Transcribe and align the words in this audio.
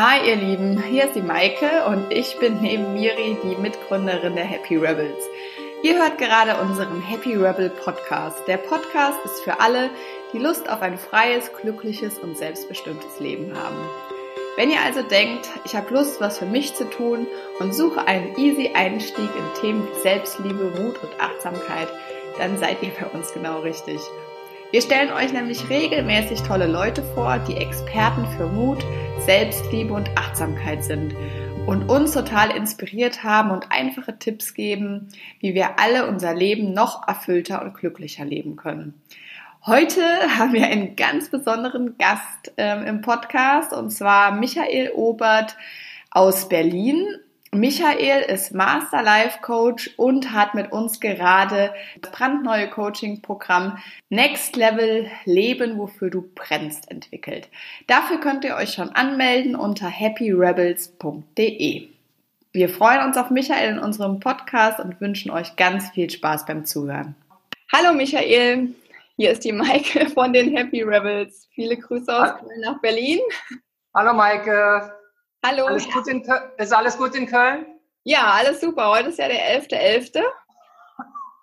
Hi 0.00 0.28
ihr 0.28 0.36
Lieben, 0.36 0.80
hier 0.80 1.06
ist 1.06 1.16
die 1.16 1.22
Maike 1.22 1.84
und 1.88 2.12
ich 2.12 2.38
bin 2.38 2.60
neben 2.60 2.94
Miri 2.94 3.36
die 3.42 3.60
Mitgründerin 3.60 4.36
der 4.36 4.44
Happy 4.44 4.76
Rebels. 4.76 5.24
Ihr 5.82 5.98
hört 5.98 6.18
gerade 6.18 6.54
unseren 6.60 7.02
Happy 7.02 7.34
Rebel 7.34 7.68
Podcast. 7.68 8.46
Der 8.46 8.58
Podcast 8.58 9.18
ist 9.24 9.40
für 9.40 9.58
alle, 9.58 9.90
die 10.32 10.38
Lust 10.38 10.70
auf 10.70 10.82
ein 10.82 10.98
freies, 10.98 11.50
glückliches 11.52 12.16
und 12.20 12.38
selbstbestimmtes 12.38 13.18
Leben 13.18 13.58
haben. 13.58 13.76
Wenn 14.56 14.70
ihr 14.70 14.80
also 14.80 15.02
denkt, 15.02 15.48
ich 15.64 15.74
habe 15.74 15.92
Lust, 15.92 16.20
was 16.20 16.38
für 16.38 16.46
mich 16.46 16.76
zu 16.76 16.88
tun 16.88 17.26
und 17.58 17.74
suche 17.74 18.06
einen 18.06 18.38
easy 18.38 18.70
Einstieg 18.74 19.28
in 19.36 19.60
Themen 19.60 19.82
wie 19.82 20.00
Selbstliebe, 20.00 20.80
Mut 20.80 21.02
und 21.02 21.20
Achtsamkeit, 21.20 21.88
dann 22.38 22.56
seid 22.56 22.84
ihr 22.84 22.92
bei 23.00 23.06
uns 23.06 23.34
genau 23.34 23.62
richtig. 23.62 23.98
Wir 24.70 24.82
stellen 24.82 25.10
euch 25.10 25.32
nämlich 25.32 25.70
regelmäßig 25.70 26.42
tolle 26.42 26.66
Leute 26.66 27.02
vor, 27.14 27.38
die 27.38 27.56
Experten 27.56 28.26
für 28.36 28.46
Mut, 28.46 28.84
Selbstliebe 29.24 29.94
und 29.94 30.10
Achtsamkeit 30.18 30.84
sind 30.84 31.14
und 31.64 31.88
uns 31.88 32.12
total 32.12 32.54
inspiriert 32.54 33.24
haben 33.24 33.50
und 33.50 33.72
einfache 33.72 34.18
Tipps 34.18 34.52
geben, 34.52 35.08
wie 35.40 35.54
wir 35.54 35.78
alle 35.78 36.06
unser 36.06 36.34
Leben 36.34 36.74
noch 36.74 37.08
erfüllter 37.08 37.62
und 37.62 37.78
glücklicher 37.78 38.26
leben 38.26 38.56
können. 38.56 39.00
Heute 39.64 40.02
haben 40.38 40.52
wir 40.52 40.66
einen 40.66 40.96
ganz 40.96 41.30
besonderen 41.30 41.96
Gast 41.96 42.52
ähm, 42.58 42.84
im 42.84 43.00
Podcast 43.00 43.72
und 43.72 43.88
zwar 43.90 44.32
Michael 44.32 44.90
Obert 44.94 45.56
aus 46.10 46.46
Berlin. 46.50 47.06
Michael 47.52 48.22
ist 48.22 48.52
Master 48.52 49.02
Life 49.02 49.38
Coach 49.40 49.90
und 49.96 50.32
hat 50.32 50.54
mit 50.54 50.70
uns 50.70 51.00
gerade 51.00 51.72
das 52.00 52.12
brandneue 52.12 52.68
Coaching-Programm 52.68 53.78
Next 54.10 54.54
Level 54.54 55.10
Leben, 55.24 55.78
wofür 55.78 56.10
du 56.10 56.28
brennst, 56.34 56.90
entwickelt. 56.90 57.48
Dafür 57.86 58.20
könnt 58.20 58.44
ihr 58.44 58.54
euch 58.54 58.74
schon 58.74 58.90
anmelden 58.90 59.56
unter 59.56 59.88
happyrebels.de. 59.88 61.88
Wir 62.52 62.68
freuen 62.68 63.06
uns 63.06 63.16
auf 63.16 63.30
Michael 63.30 63.74
in 63.74 63.78
unserem 63.78 64.20
Podcast 64.20 64.80
und 64.80 65.00
wünschen 65.00 65.30
euch 65.30 65.56
ganz 65.56 65.88
viel 65.90 66.10
Spaß 66.10 66.44
beim 66.44 66.66
Zuhören. 66.66 67.14
Hallo 67.72 67.94
Michael, 67.94 68.74
hier 69.16 69.30
ist 69.30 69.44
die 69.44 69.52
Maike 69.52 70.10
von 70.10 70.34
den 70.34 70.54
Happy 70.54 70.82
Rebels. 70.82 71.48
Viele 71.54 71.78
Grüße 71.78 72.14
aus 72.14 72.38
Köln 72.40 72.60
nach 72.60 72.78
Berlin. 72.80 73.20
Hallo 73.94 74.12
Maike. 74.12 74.97
Hallo. 75.44 75.66
Alles 75.66 75.86
ist 76.58 76.72
alles 76.72 76.98
gut 76.98 77.14
in 77.14 77.26
Köln? 77.26 77.66
Ja, 78.02 78.32
alles 78.32 78.60
super. 78.60 78.90
Heute 78.90 79.10
ist 79.10 79.18
ja 79.18 79.28
der 79.28 79.62
11.11. 79.62 80.16
.11. 80.16 80.22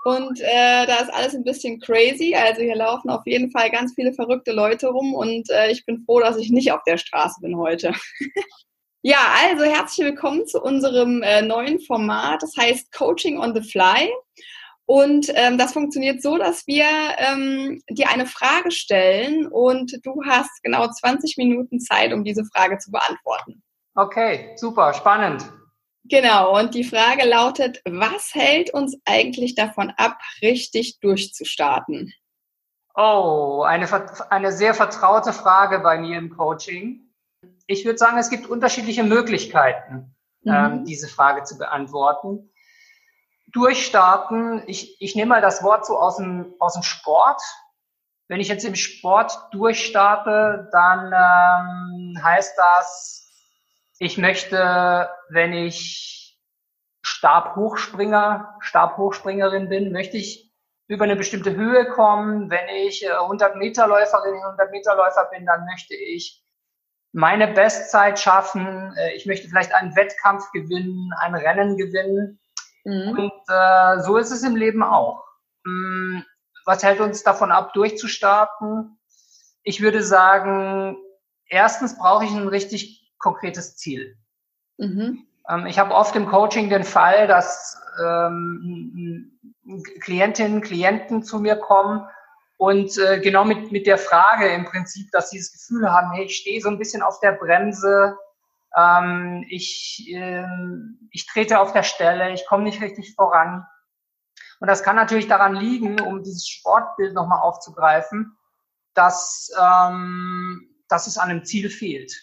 Und 0.03 0.39
äh, 0.41 0.85
da 0.85 0.97
ist 0.97 1.13
alles 1.13 1.33
ein 1.33 1.45
bisschen 1.45 1.79
crazy. 1.79 2.35
Also 2.35 2.61
hier 2.61 2.75
laufen 2.75 3.09
auf 3.09 3.25
jeden 3.25 3.49
Fall 3.51 3.71
ganz 3.71 3.93
viele 3.95 4.13
verrückte 4.13 4.51
Leute 4.51 4.87
rum 4.87 5.15
und 5.15 5.49
äh, 5.49 5.71
ich 5.71 5.85
bin 5.85 6.03
froh, 6.05 6.19
dass 6.19 6.37
ich 6.37 6.51
nicht 6.51 6.71
auf 6.73 6.81
der 6.85 6.97
Straße 6.97 7.39
bin 7.41 7.57
heute. 7.57 7.93
ja, 9.01 9.17
also 9.41 9.63
herzlich 9.63 10.05
willkommen 10.05 10.45
zu 10.45 10.61
unserem 10.61 11.23
äh, 11.23 11.41
neuen 11.41 11.79
Format. 11.79 12.43
Das 12.43 12.53
heißt 12.57 12.91
Coaching 12.91 13.39
on 13.39 13.55
the 13.55 13.67
Fly. 13.67 14.11
Und 14.85 15.31
ähm, 15.33 15.57
das 15.57 15.73
funktioniert 15.73 16.21
so, 16.21 16.37
dass 16.37 16.67
wir 16.67 16.85
ähm, 17.17 17.81
dir 17.89 18.09
eine 18.09 18.27
Frage 18.27 18.69
stellen 18.69 19.47
und 19.47 19.99
du 20.03 20.21
hast 20.25 20.61
genau 20.61 20.87
20 20.87 21.37
Minuten 21.37 21.79
Zeit, 21.79 22.13
um 22.13 22.23
diese 22.23 22.45
Frage 22.45 22.77
zu 22.77 22.91
beantworten. 22.91 23.63
Okay, 23.95 24.53
super, 24.57 24.93
spannend. 24.93 25.49
Genau, 26.03 26.59
und 26.59 26.75
die 26.75 26.83
Frage 26.83 27.25
lautet, 27.25 27.81
was 27.85 28.35
hält 28.35 28.71
uns 28.73 28.95
eigentlich 29.05 29.55
davon 29.55 29.91
ab, 29.97 30.19
richtig 30.41 30.99
durchzustarten? 30.99 32.13
Oh, 32.93 33.63
eine, 33.65 33.87
eine 34.29 34.51
sehr 34.51 34.73
vertraute 34.73 35.33
Frage 35.33 35.79
bei 35.79 35.97
mir 35.97 36.17
im 36.17 36.29
Coaching. 36.29 37.09
Ich 37.67 37.85
würde 37.85 37.97
sagen, 37.97 38.17
es 38.17 38.29
gibt 38.29 38.47
unterschiedliche 38.47 39.03
Möglichkeiten, 39.03 40.15
mhm. 40.41 40.53
ähm, 40.53 40.85
diese 40.85 41.07
Frage 41.07 41.43
zu 41.43 41.57
beantworten. 41.57 42.51
Durchstarten, 43.47 44.63
ich, 44.67 45.01
ich 45.01 45.15
nehme 45.15 45.29
mal 45.29 45.41
das 45.41 45.63
Wort 45.63 45.85
so 45.85 45.97
aus 45.97 46.17
dem, 46.17 46.53
aus 46.59 46.73
dem 46.73 46.83
Sport. 46.83 47.41
Wenn 48.27 48.41
ich 48.41 48.47
jetzt 48.49 48.65
im 48.65 48.75
Sport 48.75 49.37
durchstarte, 49.51 50.69
dann 50.71 51.07
ähm, 51.07 52.23
heißt 52.23 52.53
das, 52.57 53.24
ich 53.99 54.17
möchte, 54.17 55.09
wenn 55.29 55.53
ich 55.53 56.37
Stabhochspringer, 57.01 58.55
Stabhochspringerin 58.59 59.69
bin, 59.69 59.91
möchte 59.91 60.17
ich 60.17 60.51
über 60.87 61.05
eine 61.05 61.15
bestimmte 61.15 61.55
Höhe 61.55 61.87
kommen. 61.87 62.49
Wenn 62.49 62.67
ich 62.69 63.09
100 63.09 63.55
Meter 63.55 63.87
Läuferin, 63.87 64.43
100 64.43 64.71
Meter 64.71 64.95
Läufer 64.95 65.29
bin, 65.31 65.45
dann 65.45 65.65
möchte 65.65 65.95
ich 65.95 66.43
meine 67.11 67.47
Bestzeit 67.47 68.19
schaffen. 68.19 68.93
Äh, 68.97 69.15
ich 69.15 69.25
möchte 69.25 69.47
vielleicht 69.47 69.73
einen 69.73 69.95
Wettkampf 69.95 70.51
gewinnen, 70.51 71.11
ein 71.19 71.35
Rennen 71.35 71.77
gewinnen. 71.77 72.39
Mhm. 72.83 73.17
Und 73.17 73.33
äh, 73.47 73.99
so 74.01 74.17
ist 74.17 74.31
es 74.31 74.43
im 74.43 74.55
Leben 74.55 74.83
auch. 74.83 75.23
Hm, 75.65 76.23
was 76.65 76.83
hält 76.83 76.99
uns 76.99 77.23
davon 77.23 77.51
ab, 77.51 77.73
durchzustarten? 77.73 78.99
Ich 79.63 79.81
würde 79.81 80.03
sagen, 80.03 80.97
erstens 81.47 81.97
brauche 81.97 82.25
ich 82.25 82.31
einen 82.31 82.47
richtig 82.47 83.04
konkretes 83.17 83.77
Ziel. 83.77 84.17
Mhm. 84.77 85.25
Ähm, 85.49 85.65
ich 85.65 85.79
habe 85.79 85.93
oft 85.93 86.15
im 86.15 86.27
Coaching 86.27 86.69
den 86.69 86.83
Fall, 86.83 87.27
dass 87.27 87.79
ähm, 88.03 89.31
Klientinnen, 90.01 90.61
Klienten 90.61 91.23
zu 91.23 91.39
mir 91.39 91.55
kommen 91.55 92.05
und 92.57 92.97
äh, 92.97 93.19
genau 93.19 93.43
mit, 93.43 93.71
mit 93.71 93.87
der 93.87 93.97
Frage 93.97 94.47
im 94.47 94.65
Prinzip, 94.65 95.11
dass 95.11 95.29
sie 95.29 95.37
das 95.37 95.51
Gefühl 95.51 95.91
haben, 95.91 96.11
hey, 96.13 96.25
ich 96.25 96.37
stehe 96.37 96.61
so 96.61 96.69
ein 96.69 96.77
bisschen 96.77 97.01
auf 97.01 97.19
der 97.19 97.33
Bremse, 97.33 98.17
ähm, 98.75 99.45
ich, 99.49 100.05
äh, 100.13 100.45
ich 101.11 101.25
trete 101.27 101.59
auf 101.59 101.73
der 101.73 101.83
Stelle, 101.83 102.33
ich 102.33 102.45
komme 102.45 102.63
nicht 102.63 102.81
richtig 102.81 103.15
voran. 103.15 103.65
Und 104.59 104.67
das 104.67 104.83
kann 104.83 104.95
natürlich 104.95 105.27
daran 105.27 105.55
liegen, 105.55 105.99
um 105.99 106.23
dieses 106.23 106.47
Sportbild 106.47 107.13
nochmal 107.13 107.41
aufzugreifen, 107.41 108.37
dass, 108.93 109.51
ähm, 109.61 110.69
dass 110.87 111.07
es 111.07 111.17
an 111.17 111.29
einem 111.29 111.43
Ziel 111.43 111.69
fehlt. 111.69 112.13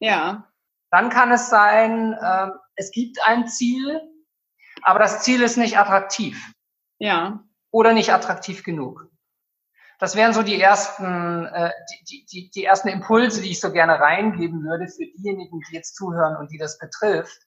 Ja. 0.00 0.50
Dann 0.90 1.10
kann 1.10 1.32
es 1.32 1.50
sein, 1.50 2.14
äh, 2.14 2.50
es 2.76 2.90
gibt 2.90 3.18
ein 3.24 3.46
Ziel, 3.48 4.00
aber 4.82 4.98
das 4.98 5.22
Ziel 5.22 5.42
ist 5.42 5.56
nicht 5.56 5.78
attraktiv. 5.78 6.52
Ja. 6.98 7.44
Oder 7.70 7.92
nicht 7.92 8.12
attraktiv 8.12 8.64
genug. 8.64 9.08
Das 9.98 10.14
wären 10.14 10.32
so 10.32 10.42
die 10.42 10.60
ersten, 10.60 11.46
äh, 11.46 11.72
die, 12.08 12.24
die, 12.26 12.50
die 12.50 12.64
ersten 12.64 12.88
Impulse, 12.88 13.42
die 13.42 13.50
ich 13.50 13.60
so 13.60 13.72
gerne 13.72 13.98
reingeben 13.98 14.62
würde 14.62 14.86
für 14.86 15.04
diejenigen, 15.04 15.60
die 15.68 15.74
jetzt 15.74 15.96
zuhören 15.96 16.36
und 16.36 16.52
die 16.52 16.58
das 16.58 16.78
betrifft. 16.78 17.42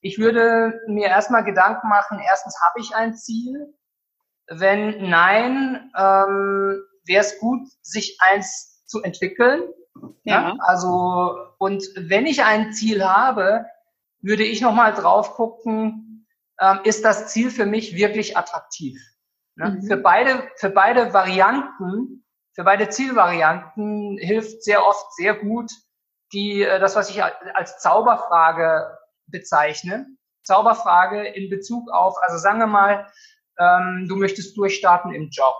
Ich 0.00 0.18
würde 0.18 0.80
mir 0.86 1.08
erstmal 1.08 1.44
Gedanken 1.44 1.88
machen, 1.88 2.20
erstens 2.20 2.56
habe 2.60 2.80
ich 2.80 2.94
ein 2.94 3.14
Ziel. 3.14 3.74
Wenn 4.48 5.10
nein, 5.10 5.90
ähm, 5.96 6.82
wäre 7.04 7.20
es 7.20 7.38
gut, 7.38 7.68
sich 7.82 8.18
eins 8.20 8.84
zu 8.86 9.02
entwickeln. 9.02 9.62
Ja. 10.24 10.42
ja. 10.42 10.56
Also, 10.60 11.36
und 11.58 11.84
wenn 11.96 12.26
ich 12.26 12.42
ein 12.42 12.72
Ziel 12.72 13.04
habe, 13.04 13.66
würde 14.20 14.44
ich 14.44 14.60
nochmal 14.60 14.94
drauf 14.94 15.34
gucken, 15.34 16.26
ähm, 16.60 16.80
ist 16.84 17.04
das 17.04 17.28
Ziel 17.28 17.50
für 17.50 17.66
mich 17.66 17.96
wirklich 17.96 18.36
attraktiv? 18.36 19.00
Ne? 19.56 19.70
Mhm. 19.70 19.86
Für 19.86 19.96
beide, 19.96 20.50
für 20.56 20.70
beide 20.70 21.12
Varianten, 21.12 22.24
für 22.54 22.64
beide 22.64 22.88
Zielvarianten 22.88 24.18
hilft 24.18 24.62
sehr 24.62 24.86
oft 24.86 25.14
sehr 25.14 25.34
gut 25.34 25.70
die, 26.32 26.62
äh, 26.62 26.80
das, 26.80 26.96
was 26.96 27.10
ich 27.10 27.22
als 27.22 27.78
Zauberfrage 27.78 28.98
bezeichne. 29.26 30.06
Zauberfrage 30.44 31.24
in 31.24 31.50
Bezug 31.50 31.90
auf, 31.90 32.16
also 32.22 32.36
sagen 32.38 32.58
wir 32.58 32.66
mal, 32.66 33.06
ähm, 33.58 34.06
du 34.08 34.16
möchtest 34.16 34.56
durchstarten 34.56 35.14
im 35.14 35.28
Job. 35.30 35.54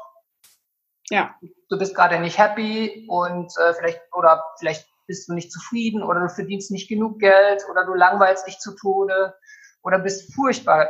Ja. 1.12 1.34
Du 1.68 1.78
bist 1.78 1.94
gerade 1.94 2.18
nicht 2.18 2.38
happy 2.38 3.06
und 3.08 3.52
äh, 3.58 3.74
vielleicht 3.74 4.00
oder 4.12 4.42
vielleicht 4.58 4.88
bist 5.06 5.28
du 5.28 5.34
nicht 5.34 5.52
zufrieden 5.52 6.02
oder 6.02 6.20
du 6.20 6.28
verdienst 6.30 6.70
nicht 6.70 6.88
genug 6.88 7.18
Geld 7.18 7.62
oder 7.70 7.84
du 7.84 7.92
langweilst 7.92 8.46
dich 8.46 8.58
zu 8.58 8.74
Tode 8.74 9.34
oder 9.82 9.98
bist 9.98 10.34
furchtbar 10.34 10.88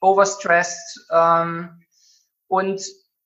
overstressed 0.00 1.06
ähm, 1.12 1.84
und 2.48 2.82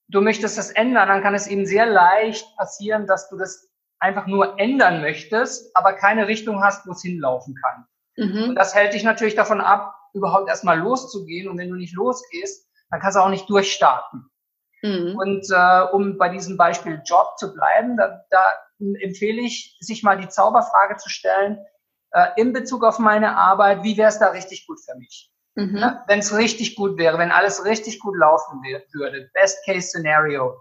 du 0.09 0.21
möchtest 0.21 0.59
das 0.59 0.71
ändern, 0.71 1.09
dann 1.09 1.23
kann 1.23 1.35
es 1.35 1.47
eben 1.47 1.65
sehr 1.65 1.87
leicht 1.87 2.45
passieren, 2.59 3.07
dass 3.07 3.31
du 3.31 3.39
das 3.39 3.71
einfach 3.99 4.27
nur 4.27 4.61
ändern 4.61 5.01
möchtest, 5.01 5.75
aber 5.75 5.95
keine 5.95 6.29
Richtung 6.29 6.63
hast, 6.63 6.87
wo 6.87 6.93
es 6.93 7.01
hinlaufen 7.01 7.55
kann. 7.55 7.87
Mhm. 8.17 8.51
Und 8.51 8.55
das 8.55 8.75
hält 8.75 8.93
dich 8.93 9.03
natürlich 9.03 9.35
davon 9.35 9.63
ab, 9.63 9.95
überhaupt 10.13 10.49
erstmal 10.49 10.79
loszugehen. 10.79 11.49
Und 11.49 11.57
wenn 11.57 11.71
du 11.71 11.77
nicht 11.77 11.95
losgehst, 11.95 12.69
dann 12.91 13.01
kannst 13.01 13.17
du 13.17 13.21
auch 13.21 13.31
nicht 13.31 13.49
durchstarten. 13.49 14.31
Mhm. 14.83 15.17
Und 15.17 15.47
äh, 15.51 15.83
um 15.93 16.19
bei 16.19 16.29
diesem 16.29 16.57
Beispiel 16.57 17.03
Job 17.05 17.37
zu 17.39 17.53
bleiben, 17.53 17.97
da, 17.97 18.25
da 18.31 18.45
empfehle 18.79 19.43
ich, 19.43 19.77
sich 19.81 20.03
mal 20.03 20.19
die 20.19 20.29
Zauberfrage 20.29 20.97
zu 20.97 21.09
stellen, 21.09 21.59
äh, 22.13 22.29
in 22.37 22.53
Bezug 22.53 22.85
auf 22.85 22.99
meine 22.99 23.37
Arbeit, 23.37 23.83
wie 23.83 23.97
wäre 23.97 24.09
es 24.09 24.19
da 24.19 24.29
richtig 24.29 24.67
gut 24.67 24.79
für 24.85 24.97
mich? 24.97 25.31
Mhm. 25.57 25.77
Ja, 25.77 26.05
wenn 26.07 26.21
es 26.21 26.37
richtig 26.37 26.77
gut 26.77 26.99
wäre, 26.99 27.19
wenn 27.19 27.33
alles 27.33 27.65
richtig 27.65 27.99
gut 27.99 28.17
laufen 28.17 28.63
würde, 28.93 29.29
Best 29.35 29.65
Case 29.65 29.89
Scenario, 29.89 30.57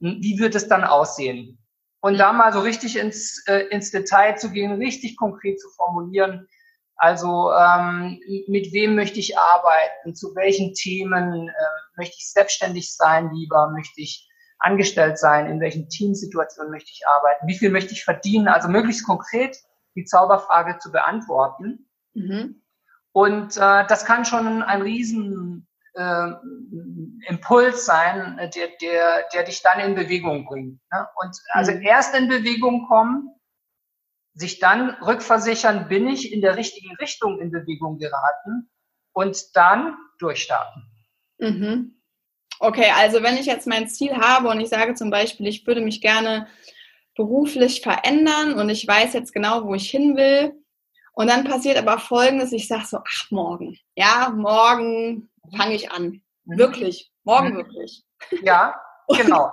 hm, 0.00 0.18
wie 0.20 0.38
würde 0.38 0.56
es 0.56 0.68
dann 0.68 0.84
aussehen? 0.84 1.58
Und 2.00 2.14
mhm. 2.14 2.18
da 2.18 2.32
mal 2.32 2.52
so 2.52 2.60
richtig 2.60 2.96
ins, 2.96 3.44
äh, 3.48 3.66
ins 3.70 3.90
Detail 3.90 4.36
zu 4.36 4.50
gehen, 4.50 4.72
richtig 4.72 5.16
konkret 5.16 5.60
zu 5.60 5.68
formulieren. 5.70 6.46
Also 6.96 7.52
ähm, 7.52 8.18
mit 8.48 8.72
wem 8.72 8.94
möchte 8.94 9.20
ich 9.20 9.38
arbeiten, 9.38 10.14
zu 10.14 10.34
welchen 10.34 10.72
Themen 10.74 11.48
äh, 11.48 11.52
möchte 11.96 12.16
ich 12.18 12.32
selbstständig 12.32 12.94
sein 12.94 13.30
lieber, 13.32 13.70
möchte 13.70 14.00
ich 14.00 14.28
angestellt 14.58 15.18
sein, 15.18 15.46
in 15.46 15.60
welchen 15.60 15.88
Teamsituationen 15.88 16.70
möchte 16.70 16.90
ich 16.90 17.06
arbeiten, 17.06 17.46
wie 17.46 17.58
viel 17.58 17.70
möchte 17.70 17.92
ich 17.92 18.04
verdienen, 18.04 18.48
also 18.48 18.68
möglichst 18.68 19.06
konkret 19.06 19.56
die 19.94 20.04
Zauberfrage 20.04 20.78
zu 20.78 20.90
beantworten. 20.90 21.86
Mhm. 22.14 22.62
Und 23.12 23.56
äh, 23.56 23.86
das 23.86 24.04
kann 24.04 24.24
schon 24.24 24.62
ein 24.62 24.82
riesen 24.82 25.66
äh, 25.94 26.30
Impuls 27.28 27.86
sein, 27.86 28.36
der, 28.54 28.68
der, 28.80 29.24
der 29.32 29.42
dich 29.44 29.62
dann 29.62 29.80
in 29.80 29.94
Bewegung 29.94 30.46
bringt. 30.46 30.80
Ne? 30.92 31.08
Und 31.16 31.36
also 31.50 31.72
mhm. 31.72 31.82
erst 31.82 32.14
in 32.14 32.28
Bewegung 32.28 32.86
kommen, 32.86 33.35
sich 34.36 34.58
dann 34.60 34.90
rückversichern, 35.02 35.88
bin 35.88 36.08
ich 36.08 36.32
in 36.32 36.42
der 36.42 36.56
richtigen 36.56 36.94
Richtung 36.96 37.40
in 37.40 37.50
Bewegung 37.50 37.98
geraten 37.98 38.70
und 39.12 39.56
dann 39.56 39.96
durchstarten. 40.18 40.82
Mhm. 41.38 42.00
Okay, 42.58 42.92
also 42.96 43.22
wenn 43.22 43.36
ich 43.36 43.46
jetzt 43.46 43.66
mein 43.66 43.88
Ziel 43.88 44.16
habe 44.16 44.48
und 44.48 44.60
ich 44.60 44.68
sage 44.68 44.94
zum 44.94 45.10
Beispiel, 45.10 45.46
ich 45.46 45.66
würde 45.66 45.80
mich 45.80 46.00
gerne 46.00 46.46
beruflich 47.14 47.80
verändern 47.80 48.54
und 48.54 48.68
ich 48.68 48.86
weiß 48.86 49.14
jetzt 49.14 49.32
genau, 49.32 49.64
wo 49.64 49.74
ich 49.74 49.90
hin 49.90 50.16
will. 50.16 50.54
Und 51.12 51.28
dann 51.28 51.44
passiert 51.44 51.78
aber 51.78 51.98
Folgendes, 51.98 52.52
ich 52.52 52.68
sage 52.68 52.84
so, 52.86 52.98
ach, 52.98 53.30
morgen. 53.30 53.78
Ja, 53.94 54.30
morgen 54.36 55.30
fange 55.56 55.74
ich 55.74 55.90
an. 55.90 56.22
Mhm. 56.44 56.58
Wirklich, 56.58 57.10
morgen 57.24 57.54
mhm. 57.54 57.56
wirklich. 57.56 58.04
Ja, 58.42 58.74
genau. 59.08 59.50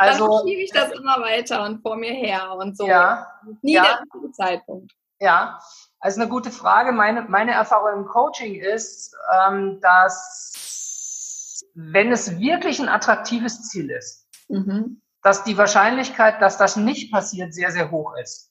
Also 0.00 0.26
dann 0.28 0.48
schiebe 0.48 0.62
ich 0.62 0.72
das 0.72 0.92
immer 0.92 1.20
weiter 1.20 1.62
und 1.64 1.82
vor 1.82 1.96
mir 1.96 2.12
her 2.12 2.54
und 2.54 2.76
so. 2.76 2.86
Ja, 2.86 3.26
Nie 3.60 3.74
ja. 3.74 4.02
der 4.14 4.32
Zeitpunkt. 4.32 4.92
Ja, 5.20 5.60
also 5.98 6.20
eine 6.20 6.30
gute 6.30 6.50
Frage. 6.50 6.92
Meine, 6.92 7.22
meine 7.22 7.52
Erfahrung 7.52 8.00
im 8.00 8.06
Coaching 8.06 8.54
ist, 8.54 9.14
ähm, 9.46 9.78
dass 9.82 11.62
wenn 11.74 12.10
es 12.10 12.38
wirklich 12.38 12.80
ein 12.80 12.88
attraktives 12.88 13.68
Ziel 13.68 13.90
ist, 13.90 14.26
mhm. 14.48 15.02
dass 15.22 15.44
die 15.44 15.58
Wahrscheinlichkeit, 15.58 16.40
dass 16.40 16.56
das 16.56 16.76
nicht 16.76 17.12
passiert, 17.12 17.52
sehr, 17.52 17.70
sehr 17.70 17.90
hoch 17.90 18.14
ist. 18.22 18.50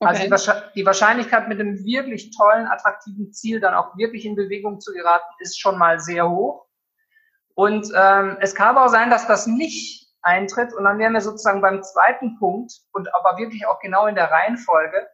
Also 0.00 0.24
okay. 0.24 0.32
Also 0.32 0.52
die, 0.52 0.80
die 0.80 0.86
Wahrscheinlichkeit 0.86 1.46
mit 1.46 1.60
einem 1.60 1.84
wirklich 1.84 2.36
tollen, 2.36 2.66
attraktiven 2.66 3.32
Ziel 3.32 3.60
dann 3.60 3.74
auch 3.74 3.96
wirklich 3.96 4.24
in 4.24 4.34
Bewegung 4.34 4.80
zu 4.80 4.92
geraten, 4.92 5.32
ist 5.38 5.60
schon 5.60 5.78
mal 5.78 6.00
sehr 6.00 6.28
hoch. 6.28 6.66
Und 7.54 7.86
ähm, 7.96 8.36
es 8.40 8.56
kann 8.56 8.68
aber 8.76 8.84
auch 8.84 8.90
sein, 8.90 9.10
dass 9.10 9.28
das 9.28 9.46
nicht 9.46 10.05
eintritt. 10.26 10.74
Und 10.74 10.84
dann 10.84 10.98
wären 10.98 11.14
wir 11.14 11.20
sozusagen 11.20 11.60
beim 11.60 11.82
zweiten 11.82 12.38
Punkt 12.38 12.72
und 12.92 13.14
aber 13.14 13.38
wirklich 13.38 13.66
auch 13.66 13.80
genau 13.80 14.06
in 14.06 14.14
der 14.14 14.30
Reihenfolge, 14.30 15.06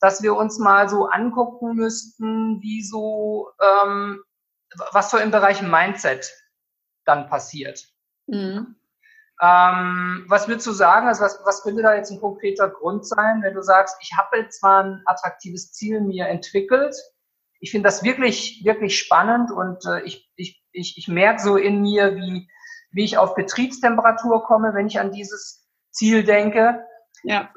dass 0.00 0.22
wir 0.22 0.34
uns 0.36 0.58
mal 0.58 0.88
so 0.88 1.06
angucken 1.06 1.74
müssten, 1.74 2.60
wie 2.62 2.82
so, 2.82 3.50
ähm, 3.60 4.22
was 4.92 5.10
so 5.10 5.18
im 5.18 5.30
Bereich 5.30 5.62
Mindset 5.62 6.32
dann 7.04 7.28
passiert. 7.28 7.86
Mhm. 8.26 8.76
Ähm, 9.42 10.24
was 10.28 10.48
würdest 10.48 10.66
du 10.66 10.72
sagen, 10.72 11.08
also 11.08 11.24
was, 11.24 11.40
was 11.44 11.62
könnte 11.62 11.82
da 11.82 11.94
jetzt 11.94 12.10
ein 12.10 12.20
konkreter 12.20 12.68
Grund 12.68 13.06
sein, 13.06 13.42
wenn 13.42 13.54
du 13.54 13.62
sagst, 13.62 13.96
ich 14.00 14.12
habe 14.16 14.36
jetzt 14.36 14.60
zwar 14.60 14.84
ein 14.84 15.02
attraktives 15.06 15.72
Ziel 15.72 16.02
mir 16.02 16.28
entwickelt, 16.28 16.94
ich 17.60 17.70
finde 17.70 17.88
das 17.88 18.02
wirklich, 18.02 18.62
wirklich 18.64 18.98
spannend 18.98 19.50
und 19.50 19.84
äh, 19.86 20.02
ich, 20.02 20.30
ich, 20.36 20.62
ich, 20.72 20.98
ich 20.98 21.08
merke 21.08 21.40
so 21.40 21.56
in 21.56 21.80
mir, 21.80 22.16
wie, 22.16 22.48
wie 22.92 23.04
ich 23.04 23.18
auf 23.18 23.34
Betriebstemperatur 23.34 24.42
komme, 24.44 24.74
wenn 24.74 24.86
ich 24.86 24.98
an 24.98 25.12
dieses 25.12 25.66
Ziel 25.90 26.24
denke. 26.24 26.84
Ja. 27.22 27.50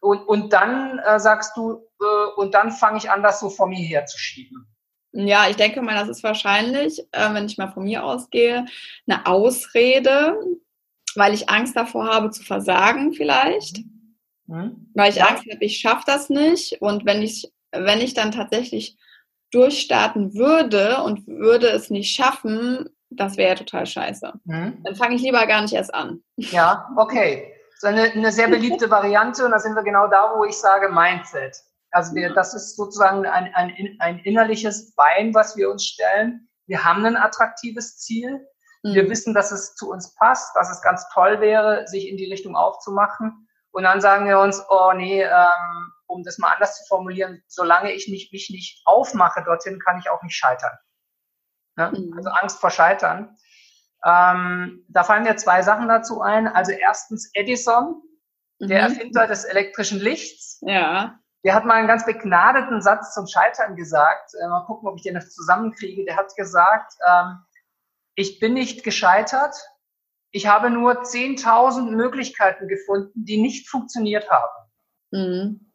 Und, 0.00 0.22
und 0.26 0.52
dann 0.52 0.98
äh, 0.98 1.20
sagst 1.20 1.56
du, 1.56 1.88
äh, 2.00 2.30
und 2.36 2.54
dann 2.54 2.72
fange 2.72 2.98
ich 2.98 3.10
an, 3.10 3.22
das 3.22 3.40
so 3.40 3.50
vor 3.50 3.68
mir 3.68 3.78
herzuschieben. 3.78 4.66
Ja, 5.12 5.48
ich 5.48 5.56
denke 5.56 5.82
mal, 5.82 5.94
das 5.94 6.08
ist 6.08 6.22
wahrscheinlich, 6.22 7.00
äh, 7.12 7.34
wenn 7.34 7.46
ich 7.46 7.58
mal 7.58 7.70
von 7.70 7.84
mir 7.84 8.04
ausgehe, 8.04 8.66
eine 9.06 9.26
Ausrede, 9.26 10.36
weil 11.14 11.34
ich 11.34 11.50
Angst 11.50 11.76
davor 11.76 12.06
habe 12.06 12.30
zu 12.30 12.42
versagen 12.42 13.12
vielleicht. 13.12 13.80
Mhm. 14.46 14.90
Weil 14.94 15.10
ich 15.10 15.16
ja. 15.16 15.26
Angst 15.26 15.44
habe, 15.50 15.64
ich 15.64 15.78
schaffe 15.78 16.04
das 16.06 16.30
nicht. 16.30 16.80
Und 16.80 17.04
wenn 17.04 17.22
ich, 17.22 17.52
wenn 17.70 18.00
ich 18.00 18.14
dann 18.14 18.32
tatsächlich 18.32 18.96
durchstarten 19.50 20.34
würde 20.34 21.02
und 21.02 21.26
würde 21.26 21.68
es 21.68 21.90
nicht 21.90 22.14
schaffen, 22.14 22.88
das 23.16 23.36
wäre 23.36 23.50
ja 23.50 23.54
total 23.54 23.86
scheiße. 23.86 24.32
Mhm. 24.44 24.82
Dann 24.84 24.96
fange 24.96 25.14
ich 25.14 25.22
lieber 25.22 25.46
gar 25.46 25.62
nicht 25.62 25.74
erst 25.74 25.94
an. 25.94 26.22
Ja, 26.36 26.88
okay. 26.96 27.54
So 27.78 27.88
eine, 27.88 28.02
eine 28.12 28.30
sehr 28.30 28.48
beliebte 28.48 28.90
Variante 28.90 29.44
und 29.44 29.50
da 29.50 29.58
sind 29.58 29.74
wir 29.74 29.82
genau 29.82 30.06
da, 30.06 30.34
wo 30.36 30.44
ich 30.44 30.56
sage 30.56 30.88
Mindset. 30.88 31.56
Also 31.90 32.14
wir, 32.14 32.32
das 32.32 32.54
ist 32.54 32.76
sozusagen 32.76 33.26
ein, 33.26 33.52
ein, 33.54 33.96
ein 33.98 34.18
innerliches 34.20 34.94
Bein, 34.94 35.34
was 35.34 35.56
wir 35.56 35.70
uns 35.70 35.84
stellen. 35.84 36.48
Wir 36.66 36.84
haben 36.84 37.04
ein 37.04 37.16
attraktives 37.16 37.98
Ziel. 37.98 38.46
Wir 38.82 39.04
mhm. 39.04 39.10
wissen, 39.10 39.34
dass 39.34 39.52
es 39.52 39.74
zu 39.74 39.90
uns 39.90 40.14
passt, 40.14 40.54
dass 40.56 40.70
es 40.70 40.80
ganz 40.80 41.06
toll 41.12 41.40
wäre, 41.40 41.86
sich 41.86 42.08
in 42.08 42.16
die 42.16 42.30
Richtung 42.30 42.56
aufzumachen. 42.56 43.48
Und 43.72 43.84
dann 43.84 44.00
sagen 44.00 44.26
wir 44.26 44.38
uns, 44.38 44.62
oh 44.68 44.92
nee, 44.94 45.22
ähm, 45.22 45.92
um 46.06 46.22
das 46.22 46.38
mal 46.38 46.52
anders 46.52 46.78
zu 46.78 46.84
formulieren, 46.88 47.42
solange 47.48 47.92
ich 47.92 48.08
nicht, 48.08 48.32
mich 48.32 48.50
nicht 48.50 48.82
aufmache 48.86 49.42
dorthin, 49.44 49.78
kann 49.78 49.98
ich 49.98 50.10
auch 50.10 50.22
nicht 50.22 50.36
scheitern. 50.36 50.72
Ne? 51.76 51.92
Mhm. 51.94 52.14
Also 52.16 52.30
Angst 52.30 52.60
vor 52.60 52.70
Scheitern. 52.70 53.36
Ähm, 54.04 54.84
da 54.88 55.04
fallen 55.04 55.22
mir 55.22 55.36
zwei 55.36 55.62
Sachen 55.62 55.88
dazu 55.88 56.20
ein. 56.20 56.48
Also 56.48 56.72
erstens 56.72 57.30
Edison, 57.34 58.02
mhm. 58.58 58.68
der 58.68 58.80
Erfinder 58.80 59.26
des 59.26 59.44
elektrischen 59.44 60.00
Lichts. 60.00 60.58
Ja. 60.62 61.18
Der 61.44 61.54
hat 61.54 61.64
mal 61.64 61.74
einen 61.74 61.88
ganz 61.88 62.06
begnadeten 62.06 62.80
Satz 62.80 63.14
zum 63.14 63.26
Scheitern 63.26 63.76
gesagt. 63.76 64.32
Äh, 64.40 64.48
mal 64.48 64.64
gucken, 64.64 64.88
ob 64.88 64.96
ich 64.96 65.02
den 65.02 65.14
noch 65.14 65.26
zusammenkriege. 65.26 66.04
Der 66.04 66.16
hat 66.16 66.34
gesagt, 66.36 66.94
ähm, 67.08 67.38
ich 68.14 68.38
bin 68.38 68.54
nicht 68.54 68.84
gescheitert. 68.84 69.56
Ich 70.30 70.46
habe 70.46 70.70
nur 70.70 71.02
10.000 71.02 71.90
Möglichkeiten 71.90 72.68
gefunden, 72.68 73.24
die 73.24 73.40
nicht 73.40 73.68
funktioniert 73.68 74.30
haben. 74.30 74.70
Mhm. 75.10 75.71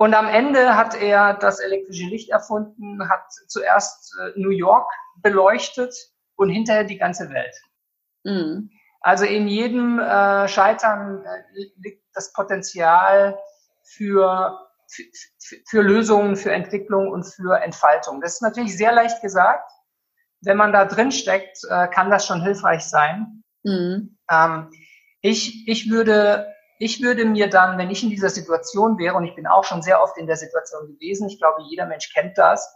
Und 0.00 0.14
am 0.14 0.28
Ende 0.28 0.78
hat 0.78 0.94
er 0.94 1.34
das 1.34 1.60
elektrische 1.60 2.06
Licht 2.06 2.30
erfunden, 2.30 3.06
hat 3.10 3.30
zuerst 3.48 4.16
äh, 4.18 4.32
New 4.34 4.48
York 4.48 4.90
beleuchtet 5.16 5.94
und 6.36 6.48
hinterher 6.48 6.84
die 6.84 6.96
ganze 6.96 7.28
Welt. 7.28 7.54
Mhm. 8.24 8.70
Also 9.02 9.26
in 9.26 9.46
jedem 9.46 9.98
äh, 9.98 10.48
Scheitern 10.48 11.22
äh, 11.26 11.42
liegt 11.76 12.02
das 12.14 12.32
Potenzial 12.32 13.38
für, 13.82 14.70
für, 14.88 15.04
für 15.68 15.82
Lösungen, 15.82 16.34
für 16.36 16.52
Entwicklung 16.52 17.08
und 17.08 17.24
für 17.24 17.60
Entfaltung. 17.60 18.22
Das 18.22 18.36
ist 18.36 18.42
natürlich 18.42 18.78
sehr 18.78 18.92
leicht 18.92 19.20
gesagt. 19.20 19.70
Wenn 20.40 20.56
man 20.56 20.72
da 20.72 20.86
drin 20.86 21.12
steckt, 21.12 21.58
äh, 21.68 21.88
kann 21.88 22.08
das 22.08 22.24
schon 22.24 22.40
hilfreich 22.40 22.84
sein. 22.84 23.44
Mhm. 23.64 24.16
Ähm, 24.30 24.70
ich, 25.20 25.68
ich 25.68 25.90
würde 25.90 26.54
ich 26.80 27.02
würde 27.02 27.26
mir 27.26 27.50
dann, 27.50 27.76
wenn 27.76 27.90
ich 27.90 28.02
in 28.02 28.08
dieser 28.08 28.30
Situation 28.30 28.96
wäre, 28.98 29.14
und 29.14 29.26
ich 29.26 29.34
bin 29.34 29.46
auch 29.46 29.64
schon 29.64 29.82
sehr 29.82 30.02
oft 30.02 30.16
in 30.16 30.26
der 30.26 30.36
Situation 30.36 30.88
gewesen, 30.88 31.28
ich 31.28 31.38
glaube, 31.38 31.62
jeder 31.68 31.84
Mensch 31.84 32.10
kennt 32.14 32.38
das, 32.38 32.74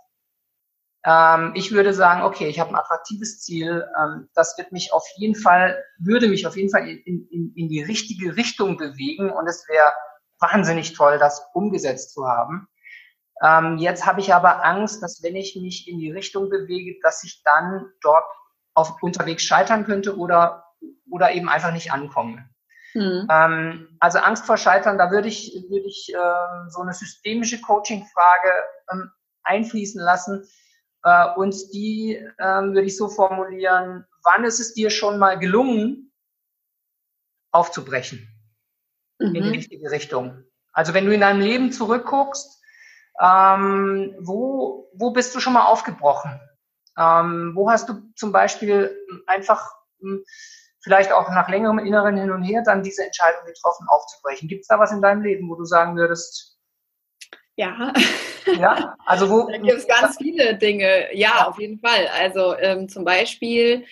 ähm, 1.06 1.52
ich 1.54 1.72
würde 1.72 1.94
sagen, 1.94 2.22
okay, 2.22 2.46
ich 2.46 2.60
habe 2.60 2.68
ein 2.70 2.76
attraktives 2.76 3.40
Ziel, 3.40 3.88
ähm, 3.98 4.28
das 4.34 4.58
wird 4.58 4.72
mich 4.72 4.92
auf 4.92 5.06
jeden 5.16 5.34
Fall, 5.34 5.82
würde 5.98 6.28
mich 6.28 6.46
auf 6.46 6.54
jeden 6.54 6.70
Fall 6.70 6.86
in, 6.86 7.26
in, 7.30 7.54
in 7.56 7.68
die 7.70 7.82
richtige 7.82 8.36
Richtung 8.36 8.76
bewegen 8.76 9.30
und 9.30 9.46
es 9.46 9.66
wäre 9.68 9.94
wahnsinnig 10.38 10.92
toll, 10.92 11.18
das 11.18 11.42
umgesetzt 11.54 12.12
zu 12.12 12.26
haben. 12.26 12.68
Ähm, 13.42 13.78
jetzt 13.78 14.04
habe 14.04 14.20
ich 14.20 14.34
aber 14.34 14.66
Angst, 14.66 15.02
dass 15.02 15.22
wenn 15.22 15.34
ich 15.34 15.56
mich 15.56 15.88
in 15.88 15.98
die 15.98 16.12
Richtung 16.12 16.50
bewege, 16.50 16.98
dass 17.02 17.24
ich 17.24 17.42
dann 17.42 17.86
dort 18.02 18.26
auf 18.74 19.02
unterwegs 19.02 19.44
scheitern 19.44 19.86
könnte 19.86 20.18
oder, 20.18 20.66
oder 21.10 21.32
eben 21.32 21.48
einfach 21.48 21.72
nicht 21.72 21.90
ankomme. 21.90 22.50
Mhm. 22.94 23.26
Ähm, 23.30 23.96
also 23.98 24.18
Angst 24.20 24.46
vor 24.46 24.56
Scheitern, 24.56 24.98
da 24.98 25.10
würde 25.10 25.28
ich, 25.28 25.52
würde 25.68 25.86
ich 25.86 26.12
äh, 26.14 26.70
so 26.70 26.80
eine 26.80 26.92
systemische 26.92 27.60
Coaching-Frage 27.60 28.52
ähm, 28.92 29.10
einfließen 29.42 30.00
lassen. 30.00 30.48
Äh, 31.02 31.34
und 31.34 31.54
die 31.72 32.14
ähm, 32.38 32.74
würde 32.74 32.86
ich 32.86 32.96
so 32.96 33.08
formulieren, 33.08 34.06
wann 34.22 34.44
ist 34.44 34.60
es 34.60 34.74
dir 34.74 34.90
schon 34.90 35.18
mal 35.18 35.38
gelungen, 35.38 36.12
aufzubrechen 37.50 38.28
mhm. 39.18 39.26
in 39.26 39.34
die 39.34 39.40
mhm. 39.42 39.50
richtige 39.50 39.90
Richtung? 39.90 40.44
Also 40.72 40.94
wenn 40.94 41.06
du 41.06 41.14
in 41.14 41.20
deinem 41.20 41.40
Leben 41.40 41.72
zurückguckst, 41.72 42.62
ähm, 43.20 44.14
wo, 44.20 44.90
wo 44.94 45.10
bist 45.10 45.34
du 45.34 45.40
schon 45.40 45.52
mal 45.52 45.66
aufgebrochen? 45.66 46.40
Ähm, 46.96 47.52
wo 47.54 47.70
hast 47.70 47.88
du 47.88 48.12
zum 48.14 48.32
Beispiel 48.32 48.96
einfach 49.26 49.72
hm, 50.00 50.24
vielleicht 50.84 51.10
auch 51.10 51.28
nach 51.30 51.48
längerem 51.48 51.78
inneren 51.78 52.16
Hin 52.16 52.30
und 52.30 52.42
Her 52.44 52.62
dann 52.64 52.82
diese 52.82 53.04
Entscheidung 53.04 53.44
getroffen, 53.46 53.86
aufzubrechen. 53.88 54.48
Gibt 54.48 54.62
es 54.62 54.68
da 54.68 54.78
was 54.78 54.92
in 54.92 55.02
deinem 55.02 55.22
Leben, 55.22 55.48
wo 55.48 55.56
du 55.56 55.64
sagen 55.64 55.96
würdest? 55.96 56.58
Ja. 57.56 57.92
Ja, 58.58 58.94
also 59.06 59.30
wo. 59.30 59.48
Da 59.50 59.56
gibt 59.58 59.78
es 59.78 59.86
ganz 59.86 60.16
viele 60.18 60.56
Dinge. 60.56 61.14
Ja, 61.14 61.46
auf 61.48 61.58
jeden 61.58 61.80
Fall. 61.80 62.08
Also 62.20 62.54
ähm, 62.58 62.88
zum 62.88 63.04
Beispiel, 63.04 63.84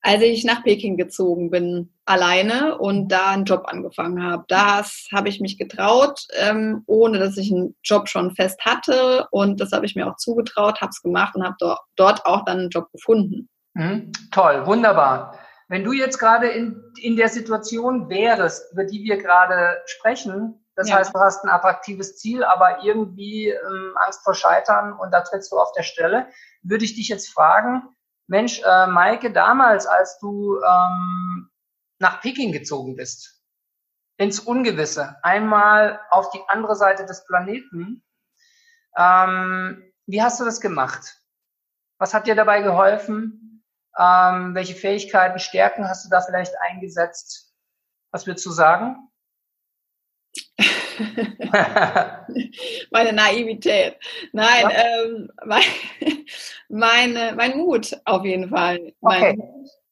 als 0.00 0.22
ich 0.22 0.44
nach 0.44 0.64
Peking 0.64 0.96
gezogen 0.96 1.50
bin, 1.50 1.92
alleine 2.06 2.78
und 2.78 3.08
da 3.08 3.32
einen 3.32 3.44
Job 3.44 3.64
angefangen 3.66 4.22
habe. 4.24 4.44
Das 4.48 5.08
habe 5.12 5.28
ich 5.28 5.40
mich 5.40 5.58
getraut, 5.58 6.26
ähm, 6.38 6.82
ohne 6.86 7.18
dass 7.18 7.36
ich 7.36 7.52
einen 7.52 7.76
Job 7.84 8.08
schon 8.08 8.34
fest 8.34 8.64
hatte. 8.64 9.28
Und 9.30 9.60
das 9.60 9.72
habe 9.72 9.84
ich 9.84 9.94
mir 9.94 10.08
auch 10.08 10.16
zugetraut, 10.16 10.80
habe 10.80 10.90
es 10.90 11.02
gemacht 11.02 11.36
und 11.36 11.44
habe 11.44 11.56
do 11.58 11.76
dort 11.96 12.24
auch 12.24 12.44
dann 12.46 12.60
einen 12.60 12.70
Job 12.70 12.90
gefunden. 12.92 13.48
Mhm. 13.74 14.10
Toll, 14.32 14.66
wunderbar. 14.66 15.38
Wenn 15.70 15.84
du 15.84 15.92
jetzt 15.92 16.18
gerade 16.18 16.48
in, 16.48 16.82
in 17.00 17.14
der 17.14 17.28
Situation 17.28 18.08
wärst, 18.08 18.72
über 18.72 18.82
die 18.82 19.04
wir 19.04 19.18
gerade 19.18 19.80
sprechen, 19.86 20.66
das 20.74 20.88
ja. 20.88 20.96
heißt, 20.96 21.14
du 21.14 21.20
hast 21.20 21.44
ein 21.44 21.48
attraktives 21.48 22.18
Ziel, 22.18 22.42
aber 22.42 22.82
irgendwie 22.82 23.50
ähm, 23.50 23.94
Angst 24.04 24.24
vor 24.24 24.34
Scheitern 24.34 24.92
und 24.92 25.12
da 25.12 25.20
trittst 25.20 25.52
du 25.52 25.58
auf 25.60 25.70
der 25.70 25.84
Stelle, 25.84 26.26
würde 26.62 26.84
ich 26.84 26.96
dich 26.96 27.08
jetzt 27.08 27.32
fragen, 27.32 27.84
Mensch, 28.26 28.60
äh, 28.64 28.88
Maike, 28.88 29.30
damals, 29.32 29.86
als 29.86 30.18
du 30.18 30.58
ähm, 30.60 31.50
nach 32.00 32.20
Peking 32.20 32.50
gezogen 32.50 32.96
bist, 32.96 33.40
ins 34.16 34.40
Ungewisse, 34.40 35.18
einmal 35.22 36.00
auf 36.10 36.30
die 36.30 36.40
andere 36.48 36.74
Seite 36.74 37.06
des 37.06 37.24
Planeten, 37.26 38.02
ähm, 38.96 39.92
wie 40.06 40.20
hast 40.20 40.40
du 40.40 40.44
das 40.44 40.60
gemacht? 40.60 41.22
Was 41.98 42.12
hat 42.12 42.26
dir 42.26 42.34
dabei 42.34 42.60
geholfen? 42.60 43.49
Ähm, 44.00 44.54
welche 44.54 44.74
Fähigkeiten, 44.74 45.38
Stärken 45.38 45.86
hast 45.86 46.06
du 46.06 46.08
da 46.08 46.22
vielleicht 46.22 46.54
eingesetzt? 46.60 47.52
Was 48.12 48.26
würdest 48.26 48.46
du 48.46 48.50
sagen? 48.50 48.96
meine 52.90 53.12
Naivität. 53.12 53.98
Nein, 54.32 54.62
ja. 54.62 54.70
ähm, 54.70 55.30
mein, 55.44 55.62
meine, 56.68 57.34
mein 57.36 57.58
Mut 57.58 58.00
auf 58.04 58.24
jeden 58.24 58.48
Fall. 58.48 58.92
Okay. 59.00 59.36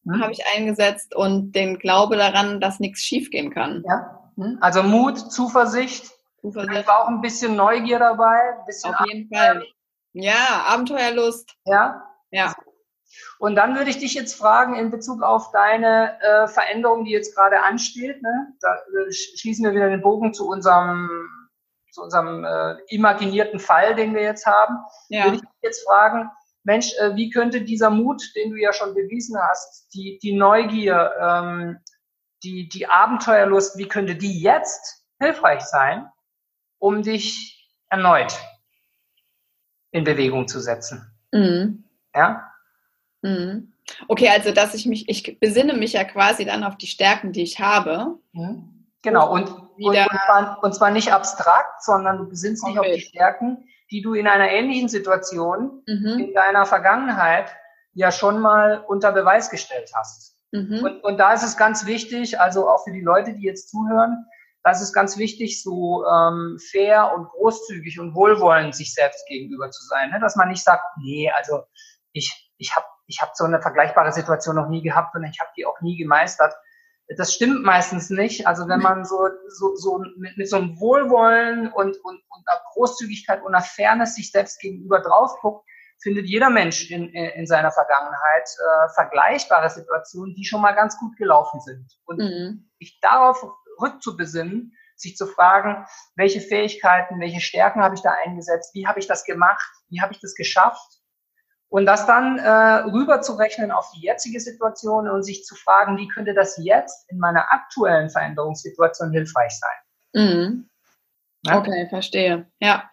Hm. 0.07 0.23
habe 0.23 0.33
ich 0.33 0.41
eingesetzt 0.57 1.15
und 1.15 1.53
den 1.53 1.79
Glaube 1.79 2.17
daran, 2.17 2.61
dass 2.61 2.81
nichts 2.81 3.01
schiefgehen 3.01 3.53
kann. 3.53 3.85
Ja. 3.87 4.33
Hm. 4.37 4.57
Also 4.61 4.83
Mut, 4.83 5.33
Zuversicht. 5.33 6.11
Zuversicht. 6.41 6.87
war 6.87 7.05
auch 7.05 7.09
ein 7.09 7.21
bisschen 7.21 7.57
Neugier 7.57 7.99
dabei. 7.99 8.59
Ein 8.59 8.65
bisschen 8.65 8.95
auf 8.95 9.07
jeden 9.07 9.29
Fall. 9.29 9.67
Ja, 10.15 10.65
Abenteuerlust. 10.67 11.55
Ja. 11.67 12.03
Ja. 12.31 12.55
Und 13.39 13.57
dann 13.57 13.77
würde 13.77 13.91
ich 13.91 13.99
dich 13.99 14.15
jetzt 14.15 14.35
fragen 14.35 14.75
in 14.75 14.91
Bezug 14.91 15.23
auf 15.23 15.51
deine 15.51 16.21
äh, 16.21 16.49
Veränderung, 16.49 17.05
die 17.05 17.13
jetzt 17.13 17.35
gerade 17.35 17.63
ansteht. 17.63 18.23
Ne? 18.23 18.53
Da 18.61 18.75
äh, 18.75 19.13
schließen 19.13 19.65
wir 19.65 19.73
wieder 19.73 19.89
den 19.89 20.03
Bogen 20.03 20.35
zu 20.35 20.49
unserem, 20.49 21.09
zu 21.91 22.03
unserem 22.03 22.45
äh, 22.45 22.77
imaginierten 22.89 23.61
Fall, 23.61 23.95
den 23.95 24.15
wir 24.15 24.23
jetzt 24.23 24.47
haben. 24.47 24.79
Ja. 25.09 25.25
Würde 25.25 25.37
ich 25.37 25.43
dich 25.43 25.51
jetzt 25.63 25.87
fragen, 25.87 26.31
Mensch, 26.65 26.93
äh, 26.99 27.17
wie 27.17 27.31
könnte 27.31 27.63
dieser 27.63 27.91
Mut, 27.91 28.23
den 28.37 28.51
du 28.51 28.57
ja 28.57 28.73
schon 28.73 28.95
bewiesen 28.95 29.39
hast, 29.41 29.93
die, 29.95 30.19
die 30.23 30.35
Neugier, 30.35 31.13
ähm, 31.21 31.79
die, 32.43 32.69
die 32.69 32.87
Abenteuerlust, 32.87 33.79
wie 33.79 33.89
könnte 33.89 34.17
die 34.17 34.41
jetzt 34.41 35.05
hilfreich 35.19 35.63
sein, 35.63 36.11
um 36.79 37.03
dich 37.03 37.73
erneut 37.89 38.39
in 39.91 40.05
Bewegung 40.05 40.47
zu 40.47 40.61
setzen? 40.61 41.11
Mhm. 41.33 41.85
Ja? 42.15 42.48
Mhm. 43.23 43.73
Okay, 44.07 44.29
also 44.29 44.53
dass 44.53 44.75
ich 44.75 44.87
mich, 44.87 45.09
ich 45.09 45.41
besinne 45.41 45.75
mich 45.75 45.95
ja 45.95 46.05
quasi 46.05 46.45
dann 46.45 46.65
auf 46.65 46.77
die 46.77 46.87
Stärken, 46.87 47.33
die 47.33 47.43
ich 47.43 47.59
habe. 47.59 48.19
Mhm. 48.33 48.87
Genau, 49.03 49.33
und, 49.33 49.49
und, 49.49 49.85
und, 49.85 49.95
zwar, 49.95 50.59
und, 50.63 50.75
zwar, 50.75 50.91
nicht 50.91 51.13
abstrakt, 51.13 51.83
sondern 51.83 52.19
du 52.19 52.29
besinnst 52.29 52.65
okay. 52.65 52.73
dich 52.73 52.81
auf 52.81 52.87
die 52.87 53.01
Stärken, 53.01 53.69
die 53.91 54.03
du 54.03 54.15
in 54.15 54.27
einer 54.27 54.51
ähnlichen 54.51 54.89
Situation 54.89 55.83
mhm. 55.87 56.19
in 56.19 56.35
deiner 56.35 56.67
Vergangenheit 56.67 57.51
ja 57.95 58.11
schon 58.11 58.41
mal 58.41 58.85
unter 58.87 59.13
Beweis 59.13 59.51
gestellt 59.51 59.91
hast. 59.95 60.37
Mhm. 60.53 60.81
Und, 60.83 61.05
und 61.05 61.19
da 61.19 61.33
ist 61.33 61.45
es 61.45 61.57
ganz 61.57 61.87
wichtig, 61.87 62.41
also 62.41 62.69
auch 62.69 62.85
für 62.85 62.93
die 62.93 63.01
Leute, 63.01 63.35
die 63.35 63.43
jetzt 63.43 63.71
zuhören, 63.71 64.27
da 64.65 64.73
ist 64.73 64.81
es 64.81 64.93
ganz 64.93 65.17
wichtig, 65.17 65.63
so 65.63 66.05
ähm, 66.07 66.59
fair 66.71 67.13
und 67.15 67.29
großzügig 67.29 68.01
und 68.01 68.15
wohlwollend 68.15 68.75
sich 68.75 68.93
selbst 68.93 69.27
gegenüber 69.27 69.71
zu 69.71 69.83
sein. 69.85 70.11
Ne? 70.11 70.21
Dass 70.21 70.37
man 70.37 70.49
nicht 70.49 70.63
sagt, 70.63 70.85
nee, 71.03 71.31
also 71.31 71.63
ich, 72.13 72.48
ich 72.59 72.75
habe 72.77 72.87
ich 73.07 73.23
hab 73.23 73.35
so 73.35 73.45
eine 73.45 73.61
vergleichbare 73.61 74.13
Situation 74.13 74.57
noch 74.57 74.69
nie 74.69 74.83
gehabt 74.83 75.15
und 75.15 75.25
ich 75.25 75.41
habe 75.41 75.51
die 75.57 75.65
auch 75.65 75.81
nie 75.81 75.97
gemeistert. 75.97 76.55
Das 77.17 77.33
stimmt 77.33 77.65
meistens 77.65 78.11
nicht. 78.11 78.47
Also 78.47 78.69
wenn 78.69 78.81
man 78.81 79.07
so, 79.07 79.29
so, 79.49 79.75
so 79.77 79.99
mit, 80.19 80.37
mit 80.37 80.49
so 80.49 80.57
einem 80.57 80.79
Wohlwollen 80.79 81.73
und, 81.73 81.97
und, 82.05 82.23
und 82.29 82.45
einer 82.47 82.61
Großzügigkeit 82.75 83.43
und 83.43 83.55
einer 83.55 83.65
Fairness 83.65 84.15
sich 84.15 84.31
selbst 84.31 84.61
gegenüber 84.61 85.01
drauf 85.01 85.41
guckt, 85.41 85.67
findet 86.03 86.27
jeder 86.27 86.51
Mensch 86.51 86.91
in, 86.91 87.09
in 87.09 87.47
seiner 87.47 87.73
Vergangenheit 87.73 88.45
äh, 88.45 88.89
vergleichbare 88.95 89.71
Situationen, 89.71 90.35
die 90.35 90.45
schon 90.45 90.61
mal 90.61 90.75
ganz 90.75 90.99
gut 90.99 91.17
gelaufen 91.17 91.61
sind. 91.61 91.91
Und 92.05 92.19
mhm. 92.19 92.69
sich 92.79 93.01
darauf 93.01 93.43
rückzubesinnen, 93.81 94.77
sich 94.97 95.17
zu 95.17 95.27
fragen, 95.27 95.87
welche 96.15 96.43
Fähigkeiten, 96.43 97.21
welche 97.21 97.41
Stärken 97.41 97.83
habe 97.83 97.95
ich 97.95 98.03
da 98.03 98.15
eingesetzt, 98.25 98.75
wie 98.75 98.87
habe 98.87 98.99
ich 98.99 99.07
das 99.07 99.25
gemacht, 99.25 99.67
wie 99.89 100.03
habe 100.03 100.13
ich 100.13 100.21
das 100.21 100.35
geschafft 100.35 100.98
und 101.71 101.87
das 101.87 102.07
dann 102.07 102.39
äh, 102.39 102.51
rüberzurechnen 102.91 103.71
auf 103.71 103.91
die 103.95 104.01
jetzige 104.01 104.41
Situation 104.41 105.09
und 105.09 105.23
sich 105.23 105.45
zu 105.45 105.55
fragen, 105.55 105.99
wie 105.99 106.09
könnte 106.09 106.35
das 106.35 106.59
jetzt 106.63 107.11
in 107.11 107.19
meiner 107.19 107.53
aktuellen 107.53 108.09
Veränderungssituation 108.09 109.11
hilfreich 109.11 109.53
sein. 109.59 109.77
Mhm. 110.15 110.69
Ja? 111.45 111.59
Okay, 111.59 111.87
verstehe. 111.89 112.47
Ja. 112.61 112.91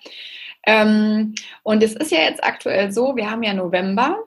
Ähm, 0.66 1.36
und 1.64 1.84
es 1.84 1.94
ist 1.96 2.12
ja 2.12 2.20
jetzt 2.20 2.44
aktuell 2.44 2.92
so, 2.92 3.16
wir 3.16 3.32
haben 3.32 3.44
ja 3.44 3.54
November. 3.54 4.24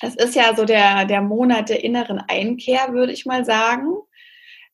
Es 0.00 0.14
ist 0.14 0.36
ja 0.36 0.54
so 0.54 0.64
der, 0.64 1.06
der 1.06 1.22
Monat 1.22 1.70
der 1.70 1.82
inneren 1.82 2.20
Einkehr, 2.28 2.92
würde 2.92 3.12
ich 3.12 3.26
mal 3.26 3.44
sagen. 3.44 3.94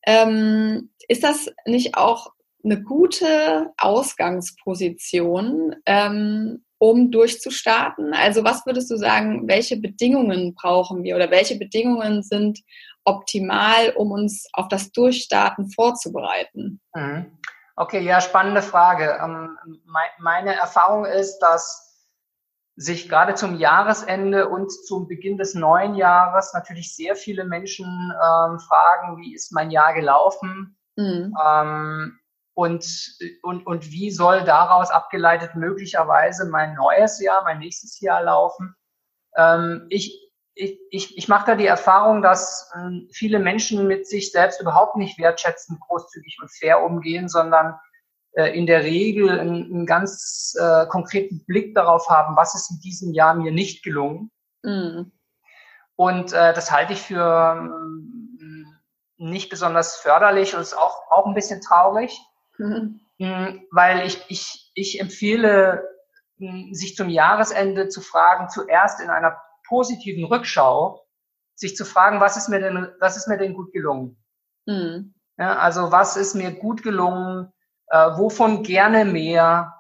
Ähm, 0.04 0.90
ist 1.08 1.22
das 1.22 1.50
nicht 1.64 1.96
auch 1.96 2.32
eine 2.64 2.82
gute 2.82 3.72
Ausgangsposition, 3.78 5.76
ähm, 5.87 6.64
um 6.82 7.12
durchzustarten? 7.12 8.12
Also 8.12 8.42
was 8.42 8.66
würdest 8.66 8.90
du 8.90 8.96
sagen, 8.96 9.46
welche 9.46 9.76
Bedingungen 9.76 10.52
brauchen 10.56 11.04
wir 11.04 11.14
oder 11.14 11.30
welche 11.30 11.56
Bedingungen 11.56 12.24
sind 12.24 12.58
optimal, 13.04 13.90
um 13.94 14.10
uns 14.10 14.48
auf 14.52 14.66
das 14.66 14.90
Durchstarten 14.90 15.70
vorzubereiten? 15.70 16.80
Mhm. 16.92 17.38
Okay, 17.76 18.00
ja, 18.00 18.20
spannende 18.20 18.62
Frage. 18.62 19.16
Ähm, 19.22 19.56
meine 20.18 20.56
Erfahrung 20.56 21.04
ist, 21.04 21.38
dass 21.38 22.08
sich 22.74 23.08
gerade 23.08 23.34
zum 23.34 23.54
Jahresende 23.54 24.48
und 24.48 24.72
zum 24.72 25.06
Beginn 25.06 25.38
des 25.38 25.54
neuen 25.54 25.94
Jahres 25.94 26.52
natürlich 26.52 26.96
sehr 26.96 27.14
viele 27.14 27.44
Menschen 27.44 27.86
ähm, 27.86 28.58
fragen, 28.58 29.18
wie 29.18 29.36
ist 29.36 29.52
mein 29.52 29.70
Jahr 29.70 29.94
gelaufen? 29.94 30.76
Mhm. 30.96 31.32
Ähm, 31.46 32.18
und, 32.54 32.87
und, 33.42 33.66
und 33.66 33.90
wie 33.90 34.11
soll 34.11 34.44
daraus 34.44 34.90
abgeleitet 34.90 35.54
möglicherweise 35.54 36.49
mein 36.50 36.75
neues 36.75 37.21
Jahr, 37.21 37.44
mein 37.44 37.59
nächstes 37.59 38.00
Jahr 38.00 38.23
laufen? 38.23 38.75
Ähm, 39.37 39.87
ich, 39.88 40.30
ich, 40.54 40.78
ich, 40.90 41.16
ich 41.16 41.28
mache 41.28 41.47
da 41.47 41.54
die 41.54 41.66
Erfahrung, 41.66 42.21
dass 42.21 42.71
ähm, 42.76 43.09
viele 43.12 43.38
Menschen 43.38 43.87
mit 43.87 44.06
sich 44.06 44.32
selbst 44.32 44.61
überhaupt 44.61 44.97
nicht 44.97 45.18
wertschätzend, 45.18 45.80
großzügig 45.80 46.38
und 46.42 46.52
fair 46.52 46.82
umgehen, 46.82 47.28
sondern 47.28 47.78
äh, 48.32 48.56
in 48.56 48.66
der 48.66 48.82
Regel 48.82 49.30
einen, 49.30 49.64
einen 49.64 49.87
ganz 49.87 50.54
äh, 50.61 50.87
konkreten 50.87 51.44
Blick 51.47 51.75
darauf 51.75 52.09
haben, 52.11 52.37
was 52.37 52.54
ist 52.54 52.71
in 52.71 52.80
diesem 52.80 53.12
Jahr 53.12 53.35
mir 53.35 53.52
nicht 53.52 53.82
gelungen. 53.82 54.30
Mhm. 54.62 55.12
Und 55.97 56.32
äh, 56.32 56.52
das 56.52 56.71
halte 56.71 56.92
ich 56.92 57.00
für 57.00 57.56
ähm, 57.59 58.66
nicht 59.16 59.50
besonders 59.50 59.97
förderlich 59.97 60.54
und 60.54 60.61
ist 60.61 60.76
auch, 60.76 61.11
auch 61.11 61.26
ein 61.26 61.35
bisschen 61.35 61.61
traurig. 61.61 62.21
Mhm. 62.62 63.66
Weil 63.71 64.07
ich, 64.07 64.25
ich, 64.28 64.71
ich 64.75 65.00
empfehle, 65.00 65.85
hm, 66.38 66.73
sich 66.73 66.97
zum 66.97 67.09
Jahresende 67.09 67.88
zu 67.88 68.00
fragen, 68.00 68.49
zuerst 68.49 69.00
in 69.00 69.11
einer 69.11 69.37
positiven 69.69 70.25
Rückschau, 70.25 71.07
sich 71.54 71.76
zu 71.76 71.85
fragen, 71.85 72.21
was 72.21 72.37
ist 72.37 72.49
mir 72.49 72.61
denn, 72.61 72.88
was 72.99 73.16
ist 73.16 73.28
mir 73.28 73.38
denn 73.38 73.54
gut 73.54 73.73
gelungen? 73.73 74.16
Mhm. 74.66 75.14
Ja, 75.38 75.59
also 75.59 75.92
was 75.92 76.16
ist 76.16 76.35
mir 76.35 76.52
gut 76.52 76.83
gelungen? 76.83 77.52
Äh, 77.88 78.16
wovon 78.16 78.62
gerne 78.62 79.04
mehr? 79.04 79.75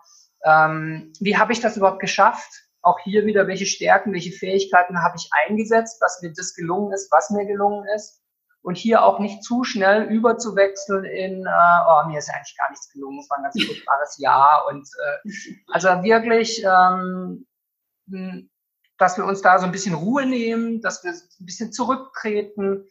Ähm, 0.44 1.12
wie 1.20 1.36
habe 1.36 1.52
ich 1.52 1.60
das 1.60 1.76
überhaupt 1.76 2.00
geschafft? 2.00 2.50
Auch 2.80 2.98
hier 3.00 3.26
wieder, 3.26 3.46
welche 3.46 3.66
Stärken, 3.66 4.12
welche 4.12 4.32
Fähigkeiten 4.32 5.02
habe 5.02 5.16
ich 5.16 5.30
eingesetzt, 5.46 6.00
dass 6.00 6.20
mir 6.20 6.32
das 6.32 6.54
gelungen 6.54 6.92
ist, 6.92 7.12
was 7.12 7.30
mir 7.30 7.46
gelungen 7.46 7.86
ist? 7.94 8.21
Und 8.62 8.76
hier 8.76 9.02
auch 9.02 9.18
nicht 9.18 9.42
zu 9.42 9.64
schnell 9.64 10.04
überzuwechseln 10.04 11.04
in, 11.04 11.46
äh, 11.46 11.80
oh, 11.88 12.08
mir 12.08 12.18
ist 12.18 12.30
eigentlich 12.30 12.56
gar 12.56 12.70
nichts 12.70 12.90
gelungen, 12.92 13.18
es 13.18 13.28
war 13.28 13.38
ein 13.38 13.42
ganz 13.42 13.62
furchtbares 13.62 14.18
Jahr 14.18 14.66
und 14.68 14.88
äh, 15.24 15.30
also 15.72 15.88
wirklich, 16.02 16.64
ähm, 16.64 17.46
dass 18.98 19.16
wir 19.16 19.24
uns 19.24 19.42
da 19.42 19.58
so 19.58 19.66
ein 19.66 19.72
bisschen 19.72 19.94
Ruhe 19.94 20.26
nehmen, 20.26 20.80
dass 20.80 21.02
wir 21.02 21.10
ein 21.10 21.46
bisschen 21.46 21.72
zurücktreten 21.72 22.86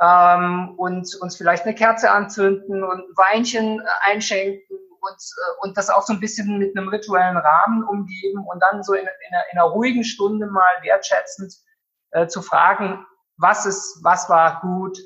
ähm, 0.00 0.74
und 0.76 1.14
uns 1.20 1.36
vielleicht 1.36 1.64
eine 1.64 1.74
Kerze 1.74 2.10
anzünden 2.10 2.84
und 2.84 3.02
Weinchen 3.16 3.82
einschenken 4.02 4.76
und, 5.00 5.16
äh, 5.16 5.66
und 5.66 5.76
das 5.76 5.90
auch 5.90 6.02
so 6.02 6.12
ein 6.12 6.20
bisschen 6.20 6.58
mit 6.58 6.76
einem 6.76 6.88
rituellen 6.88 7.36
Rahmen 7.36 7.82
umgeben 7.82 8.46
und 8.46 8.62
dann 8.62 8.84
so 8.84 8.94
in, 8.94 9.00
in, 9.00 9.06
einer, 9.34 9.44
in 9.52 9.58
einer 9.58 9.68
ruhigen 9.68 10.04
Stunde 10.04 10.46
mal 10.46 10.82
wertschätzend 10.82 11.54
äh, 12.12 12.28
zu 12.28 12.40
fragen, 12.40 13.04
was 13.38 13.66
ist, 13.66 14.00
was 14.02 14.28
war 14.28 14.60
gut, 14.60 14.98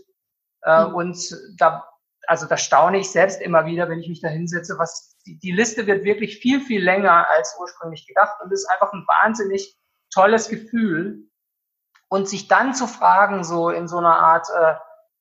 Äh, 0.64 0.86
mhm. 0.86 0.94
Und 0.94 1.36
da, 1.58 1.84
also 2.26 2.46
da 2.46 2.56
staune 2.56 2.98
ich 2.98 3.10
selbst 3.10 3.40
immer 3.40 3.66
wieder, 3.66 3.88
wenn 3.88 3.98
ich 3.98 4.08
mich 4.08 4.20
da 4.20 4.28
hinsetze, 4.28 4.78
was 4.78 5.16
die, 5.26 5.38
die 5.38 5.52
Liste 5.52 5.86
wird 5.86 6.04
wirklich 6.04 6.38
viel, 6.38 6.60
viel 6.60 6.82
länger 6.82 7.28
als 7.30 7.56
ursprünglich 7.60 8.06
gedacht 8.06 8.34
und 8.42 8.52
es 8.52 8.60
ist 8.60 8.70
einfach 8.70 8.92
ein 8.92 9.04
wahnsinnig 9.06 9.76
tolles 10.12 10.48
Gefühl. 10.48 11.28
Und 12.08 12.28
sich 12.28 12.46
dann 12.46 12.74
zu 12.74 12.86
fragen, 12.86 13.42
so 13.42 13.70
in 13.70 13.88
so 13.88 13.96
einer 13.96 14.18
Art 14.18 14.46
äh, 14.54 14.74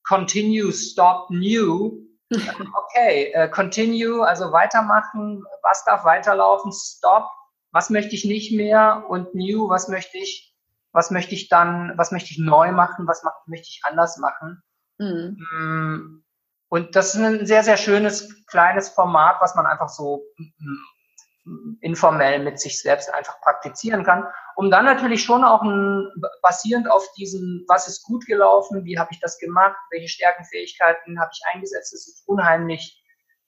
Continue, 0.06 0.74
Stop, 0.74 1.30
New, 1.30 2.06
okay, 2.30 3.32
äh, 3.34 3.50
Continue, 3.50 4.27
also 4.27 4.51
weitermachen, 4.51 5.44
was 5.63 5.86
darf 5.86 6.03
weiterlaufen, 6.03 6.72
Stop, 6.74 7.30
was 7.72 7.89
möchte 7.89 8.13
ich 8.13 8.25
nicht 8.25 8.51
mehr 8.51 9.06
und 9.08 9.34
New, 9.34 9.70
was 9.70 9.88
möchte 9.88 10.18
ich, 10.18 10.50
was 10.91 11.12
möchte 11.12 11.36
ich 11.36 11.50
dann, 11.50 11.93
was 11.98 12.12
möchte 12.12 12.31
ich 12.31 12.39
neu 12.39 12.71
machen, 12.71 13.07
was 13.07 13.24
möchte 13.45 13.67
ich 13.67 13.81
anders 13.83 14.17
machen. 14.17 14.62
Mhm. 14.98 15.38
Mm, 15.51 16.24
und 16.69 16.95
das 16.95 17.15
ist 17.15 17.21
ein 17.21 17.45
sehr, 17.45 17.63
sehr 17.63 17.77
schönes 17.77 18.45
kleines 18.45 18.89
Format, 18.89 19.38
was 19.41 19.55
man 19.55 19.65
einfach 19.65 19.89
so 19.89 20.24
mm, 20.38 21.77
informell 21.81 22.39
mit 22.39 22.60
sich 22.60 22.79
selbst 22.81 23.13
einfach 23.13 23.41
praktizieren 23.41 24.03
kann, 24.03 24.25
um 24.55 24.69
dann 24.69 24.86
natürlich 24.86 25.24
schon 25.24 25.43
auch 25.43 25.63
ein, 25.63 26.07
basierend 26.41 26.89
auf 26.89 27.05
diesem, 27.13 27.65
was 27.67 27.88
ist 27.88 28.03
gut 28.03 28.25
gelaufen, 28.25 28.86
wie 28.86 29.00
habe 29.00 29.10
ich 29.12 29.19
das 29.19 29.39
gemacht, 29.39 29.77
welche 29.89 30.07
Stärkenfähigkeiten 30.07 31.19
habe 31.19 31.31
ich 31.33 31.41
eingesetzt, 31.51 31.93
das 31.93 32.07
ist 32.07 32.27
unheimlich 32.27 33.03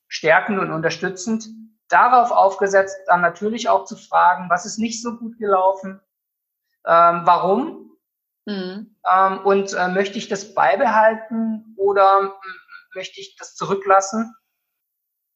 stärkend 0.07 0.59
und 0.59 0.71
unterstützend. 0.71 1.45
Darauf 1.89 2.31
aufgesetzt 2.31 2.97
dann 3.07 3.21
natürlich 3.21 3.69
auch 3.69 3.85
zu 3.85 3.95
fragen, 3.95 4.49
was 4.49 4.65
ist 4.65 4.79
nicht 4.79 5.01
so 5.01 5.17
gut 5.17 5.37
gelaufen, 5.37 6.01
ähm, 6.85 7.21
warum 7.25 7.97
mhm. 8.45 8.95
ähm, 9.11 9.39
und 9.39 9.73
äh, 9.73 9.87
möchte 9.87 10.17
ich 10.17 10.27
das 10.27 10.53
beibehalten 10.53 11.75
oder 11.77 12.35
möchte 12.95 13.19
ich 13.19 13.35
das 13.37 13.55
zurücklassen 13.55 14.35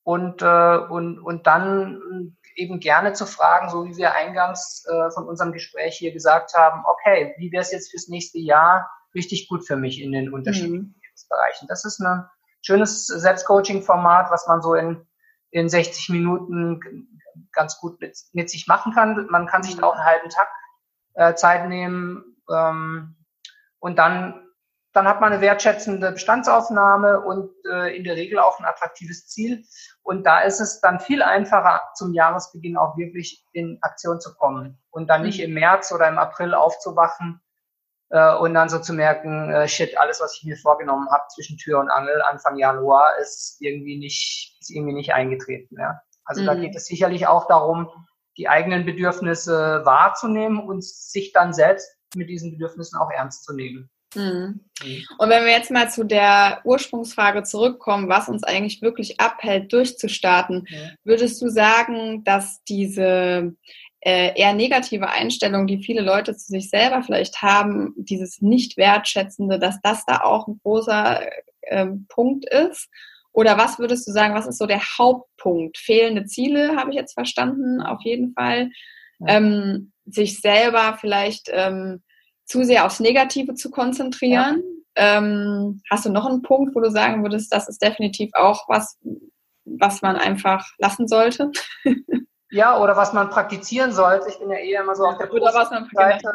und, 0.03 0.41
äh, 0.41 0.77
und, 0.77 1.19
und 1.19 1.47
dann 1.47 2.37
eben 2.55 2.79
gerne 2.79 3.13
zu 3.13 3.25
fragen, 3.25 3.69
so 3.69 3.85
wie 3.85 3.97
wir 3.97 4.13
eingangs 4.13 4.85
äh, 4.87 5.11
von 5.11 5.27
unserem 5.27 5.51
Gespräch 5.51 5.97
hier 5.97 6.11
gesagt 6.11 6.53
haben, 6.53 6.83
okay, 6.85 7.35
wie 7.37 7.51
wäre 7.51 7.61
es 7.61 7.71
jetzt 7.71 7.91
fürs 7.91 8.07
nächste 8.07 8.39
Jahr 8.39 8.89
richtig 9.13 9.47
gut 9.47 9.65
für 9.65 9.75
mich 9.75 10.01
in 10.01 10.11
den 10.11 10.33
unterschiedlichen 10.33 10.95
mhm. 10.95 11.27
Bereichen. 11.29 11.67
Das 11.67 11.83
ist 11.83 11.99
ein 11.99 12.25
schönes 12.61 13.07
Selbstcoaching-Format, 13.07 14.31
was 14.31 14.47
man 14.47 14.61
so 14.61 14.75
in, 14.75 15.05
in 15.51 15.67
60 15.67 16.09
Minuten 16.09 16.79
ganz 17.51 17.79
gut 17.79 17.99
mit, 17.99 18.17
mit 18.33 18.49
sich 18.49 18.67
machen 18.67 18.93
kann. 18.93 19.27
Man 19.29 19.47
kann 19.47 19.63
sich 19.63 19.77
da 19.77 19.87
auch 19.87 19.95
einen 19.95 20.05
halben 20.05 20.29
Tag 20.29 20.47
äh, 21.17 21.35
Zeit 21.35 21.67
nehmen 21.67 22.37
ähm, 22.49 23.15
und 23.79 23.97
dann 23.99 24.47
dann 24.97 25.07
hat 25.07 25.21
man 25.21 25.31
eine 25.31 25.41
wertschätzende 25.41 26.11
Bestandsaufnahme 26.11 27.21
und 27.21 27.51
äh, 27.71 27.95
in 27.95 28.03
der 28.03 28.15
Regel 28.15 28.39
auch 28.39 28.57
ein 28.57 28.65
attraktives 28.65 29.27
Ziel. 29.27 29.63
Und 30.01 30.25
da 30.25 30.39
ist 30.39 30.59
es 30.59 30.81
dann 30.81 30.99
viel 30.99 31.21
einfacher, 31.21 31.81
zum 31.93 32.15
Jahresbeginn 32.15 32.77
auch 32.77 32.97
wirklich 32.97 33.45
in 33.53 33.77
Aktion 33.81 34.19
zu 34.19 34.33
kommen 34.33 34.79
und 34.89 35.07
dann 35.07 35.21
nicht 35.21 35.37
mhm. 35.37 35.45
im 35.45 35.53
März 35.53 35.91
oder 35.91 36.07
im 36.07 36.17
April 36.17 36.55
aufzuwachen 36.55 37.39
äh, 38.09 38.33
und 38.37 38.55
dann 38.55 38.69
so 38.69 38.79
zu 38.79 38.93
merken, 38.93 39.51
äh, 39.51 39.67
shit, 39.67 39.95
alles, 39.99 40.19
was 40.19 40.35
ich 40.37 40.45
mir 40.45 40.57
vorgenommen 40.57 41.07
habe 41.11 41.27
zwischen 41.27 41.59
Tür 41.59 41.79
und 41.79 41.91
Angel 41.91 42.19
Anfang 42.23 42.57
Januar, 42.57 43.19
ist 43.19 43.57
irgendwie 43.59 43.99
nicht, 43.99 44.57
ist 44.59 44.71
irgendwie 44.71 44.95
nicht 44.95 45.13
eingetreten. 45.13 45.79
Ja? 45.79 46.01
Also 46.25 46.41
mhm. 46.41 46.47
da 46.47 46.55
geht 46.55 46.75
es 46.75 46.85
sicherlich 46.85 47.27
auch 47.27 47.47
darum, 47.47 47.87
die 48.37 48.47
eigenen 48.47 48.85
Bedürfnisse 48.85 49.81
wahrzunehmen 49.83 50.59
und 50.59 50.83
sich 50.83 51.33
dann 51.33 51.53
selbst 51.53 51.89
mit 52.15 52.29
diesen 52.29 52.51
Bedürfnissen 52.51 52.99
auch 52.99 53.11
ernst 53.11 53.43
zu 53.43 53.53
nehmen. 53.53 53.89
Mhm. 54.15 54.61
mhm. 54.81 55.03
Und 55.17 55.29
wenn 55.29 55.45
wir 55.45 55.51
jetzt 55.51 55.71
mal 55.71 55.89
zu 55.89 56.03
der 56.03 56.61
Ursprungsfrage 56.63 57.43
zurückkommen, 57.43 58.09
was 58.09 58.29
uns 58.29 58.43
eigentlich 58.43 58.81
wirklich 58.81 59.19
abhält, 59.19 59.73
durchzustarten, 59.73 60.67
würdest 61.03 61.41
du 61.41 61.49
sagen, 61.49 62.23
dass 62.23 62.63
diese 62.63 63.55
äh, 63.99 64.39
eher 64.39 64.53
negative 64.53 65.09
Einstellung, 65.09 65.67
die 65.67 65.83
viele 65.83 66.01
Leute 66.01 66.35
zu 66.35 66.47
sich 66.47 66.69
selber 66.69 67.03
vielleicht 67.03 67.41
haben, 67.41 67.93
dieses 67.97 68.41
Nicht-Wertschätzende, 68.41 69.59
dass 69.59 69.81
das 69.81 70.05
da 70.05 70.21
auch 70.21 70.47
ein 70.47 70.59
großer 70.63 71.27
äh, 71.61 71.87
Punkt 72.07 72.45
ist? 72.45 72.89
Oder 73.31 73.57
was 73.57 73.79
würdest 73.79 74.07
du 74.07 74.11
sagen, 74.11 74.33
was 74.33 74.47
ist 74.47 74.57
so 74.57 74.65
der 74.65 74.81
Hauptpunkt? 74.81 75.77
Fehlende 75.77 76.25
Ziele, 76.25 76.75
habe 76.75 76.89
ich 76.89 76.95
jetzt 76.95 77.13
verstanden, 77.13 77.81
auf 77.81 78.01
jeden 78.01 78.33
Fall. 78.33 78.71
Ja. 79.19 79.37
Ähm, 79.37 79.91
sich 80.05 80.39
selber 80.39 80.97
vielleicht 80.99 81.49
ähm, 81.51 82.01
zu 82.45 82.63
sehr 82.63 82.85
aufs 82.85 82.99
Negative 82.99 83.53
zu 83.53 83.69
konzentrieren. 83.69 84.63
Ja. 84.95 85.17
Ähm, 85.17 85.81
hast 85.91 86.05
du 86.05 86.09
noch 86.09 86.25
einen 86.25 86.41
Punkt, 86.41 86.75
wo 86.75 86.79
du 86.79 86.89
sagen 86.89 87.21
würdest, 87.23 87.53
das 87.53 87.67
ist 87.67 87.81
definitiv 87.81 88.31
auch 88.33 88.67
was, 88.67 88.97
was 89.65 90.01
man 90.01 90.15
einfach 90.15 90.65
lassen 90.79 91.07
sollte? 91.07 91.51
ja, 92.49 92.79
oder 92.79 92.95
was 92.95 93.13
man 93.13 93.29
praktizieren 93.29 93.91
sollte. 93.91 94.29
Ich 94.29 94.39
bin 94.39 94.49
ja 94.49 94.57
eher 94.57 94.81
immer 94.81 94.95
so 94.95 95.03
auf 95.03 95.17
der 95.17 95.31
oder 95.31 95.53
was 95.53 95.69
man 95.69 95.87
Seite. 95.93 96.31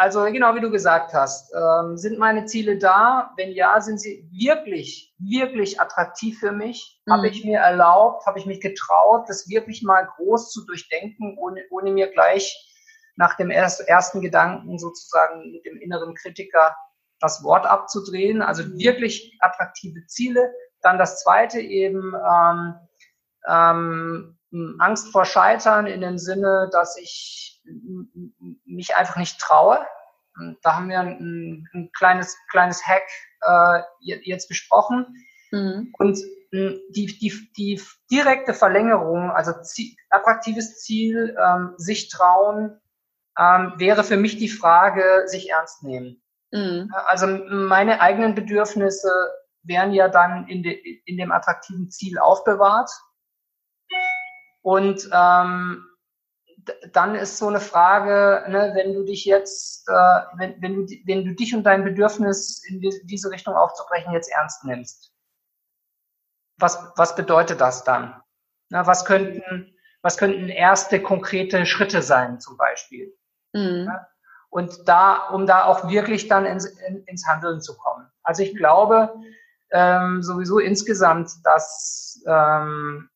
Also 0.00 0.22
genau 0.26 0.54
wie 0.54 0.60
du 0.60 0.70
gesagt 0.70 1.12
hast, 1.12 1.52
ähm, 1.52 1.96
sind 1.96 2.20
meine 2.20 2.44
Ziele 2.44 2.78
da? 2.78 3.32
Wenn 3.36 3.50
ja, 3.50 3.80
sind 3.80 4.00
sie 4.00 4.30
wirklich, 4.30 5.12
wirklich 5.18 5.80
attraktiv 5.80 6.38
für 6.38 6.52
mich? 6.52 7.02
Mhm. 7.04 7.12
Habe 7.14 7.26
ich 7.26 7.44
mir 7.44 7.58
erlaubt, 7.58 8.24
habe 8.24 8.38
ich 8.38 8.46
mich 8.46 8.60
getraut, 8.60 9.28
das 9.28 9.48
wirklich 9.48 9.82
mal 9.82 10.06
groß 10.16 10.52
zu 10.52 10.64
durchdenken, 10.66 11.36
ohne, 11.36 11.64
ohne 11.72 11.90
mir 11.90 12.12
gleich 12.12 12.64
nach 13.16 13.36
dem 13.36 13.50
ersten 13.50 14.20
Gedanken 14.20 14.78
sozusagen 14.78 15.50
mit 15.50 15.66
dem 15.66 15.80
inneren 15.80 16.14
Kritiker 16.14 16.76
das 17.18 17.42
Wort 17.42 17.66
abzudrehen. 17.66 18.40
Also 18.40 18.62
mhm. 18.62 18.78
wirklich 18.78 19.36
attraktive 19.40 20.06
Ziele. 20.06 20.48
Dann 20.80 20.98
das 20.98 21.24
zweite 21.24 21.58
eben 21.58 22.14
ähm, 22.14 22.74
ähm, 23.48 24.37
Angst 24.78 25.12
vor 25.12 25.24
Scheitern 25.24 25.86
in 25.86 26.00
dem 26.00 26.18
Sinne, 26.18 26.68
dass 26.72 26.96
ich 26.96 27.62
mich 28.64 28.96
einfach 28.96 29.16
nicht 29.16 29.38
traue. 29.38 29.84
Da 30.62 30.76
haben 30.76 30.88
wir 30.88 31.00
ein, 31.00 31.68
ein 31.74 31.90
kleines, 31.96 32.36
kleines 32.50 32.86
Hack 32.86 33.02
äh, 33.42 33.82
jetzt 34.00 34.48
besprochen. 34.48 35.06
Mhm. 35.50 35.92
Und 35.98 36.18
die, 36.52 37.18
die, 37.18 37.52
die 37.56 37.82
direkte 38.10 38.54
Verlängerung, 38.54 39.30
also 39.30 39.52
Ziel, 39.62 39.94
attraktives 40.08 40.78
Ziel, 40.78 41.36
ähm, 41.38 41.74
sich 41.76 42.08
trauen, 42.08 42.80
ähm, 43.38 43.74
wäre 43.76 44.02
für 44.04 44.16
mich 44.16 44.38
die 44.38 44.48
Frage, 44.48 45.24
sich 45.26 45.50
ernst 45.50 45.82
nehmen. 45.82 46.22
Mhm. 46.50 46.90
Also 47.06 47.26
meine 47.26 48.00
eigenen 48.00 48.34
Bedürfnisse 48.34 49.10
wären 49.62 49.92
ja 49.92 50.08
dann 50.08 50.48
in, 50.48 50.62
de, 50.62 50.72
in 51.04 51.18
dem 51.18 51.32
attraktiven 51.32 51.90
Ziel 51.90 52.18
aufbewahrt. 52.18 52.90
Und 54.68 55.08
ähm, 55.14 55.82
dann 56.92 57.14
ist 57.14 57.38
so 57.38 57.48
eine 57.48 57.58
Frage, 57.58 58.44
ne, 58.50 58.72
wenn 58.74 58.92
du 58.92 59.02
dich 59.02 59.24
jetzt, 59.24 59.88
äh, 59.88 60.20
wenn, 60.36 60.60
wenn, 60.60 60.74
du, 60.74 60.94
wenn 61.06 61.24
du 61.24 61.34
dich 61.34 61.54
und 61.54 61.62
dein 61.62 61.84
Bedürfnis 61.84 62.62
in 62.68 62.78
die, 62.82 62.92
diese 63.04 63.30
Richtung 63.30 63.54
aufzubrechen 63.54 64.12
jetzt 64.12 64.30
ernst 64.30 64.64
nimmst, 64.64 65.10
was, 66.58 66.92
was 66.96 67.16
bedeutet 67.16 67.62
das 67.62 67.84
dann? 67.84 68.20
Na, 68.68 68.86
was 68.86 69.06
könnten, 69.06 69.74
was 70.02 70.18
könnten 70.18 70.50
erste 70.50 71.00
konkrete 71.00 71.64
Schritte 71.64 72.02
sein, 72.02 72.38
zum 72.38 72.58
Beispiel? 72.58 73.16
Mhm. 73.54 73.86
Ja? 73.86 74.06
Und 74.50 74.86
da, 74.86 75.28
um 75.28 75.46
da 75.46 75.64
auch 75.64 75.88
wirklich 75.88 76.28
dann 76.28 76.44
ins, 76.44 76.66
in, 76.66 77.04
ins 77.04 77.26
Handeln 77.26 77.62
zu 77.62 77.74
kommen. 77.74 78.06
Also 78.22 78.42
ich 78.42 78.54
glaube 78.54 79.14
ähm, 79.70 80.22
sowieso 80.22 80.58
insgesamt, 80.58 81.30
dass 81.44 82.22
ähm, 82.26 83.08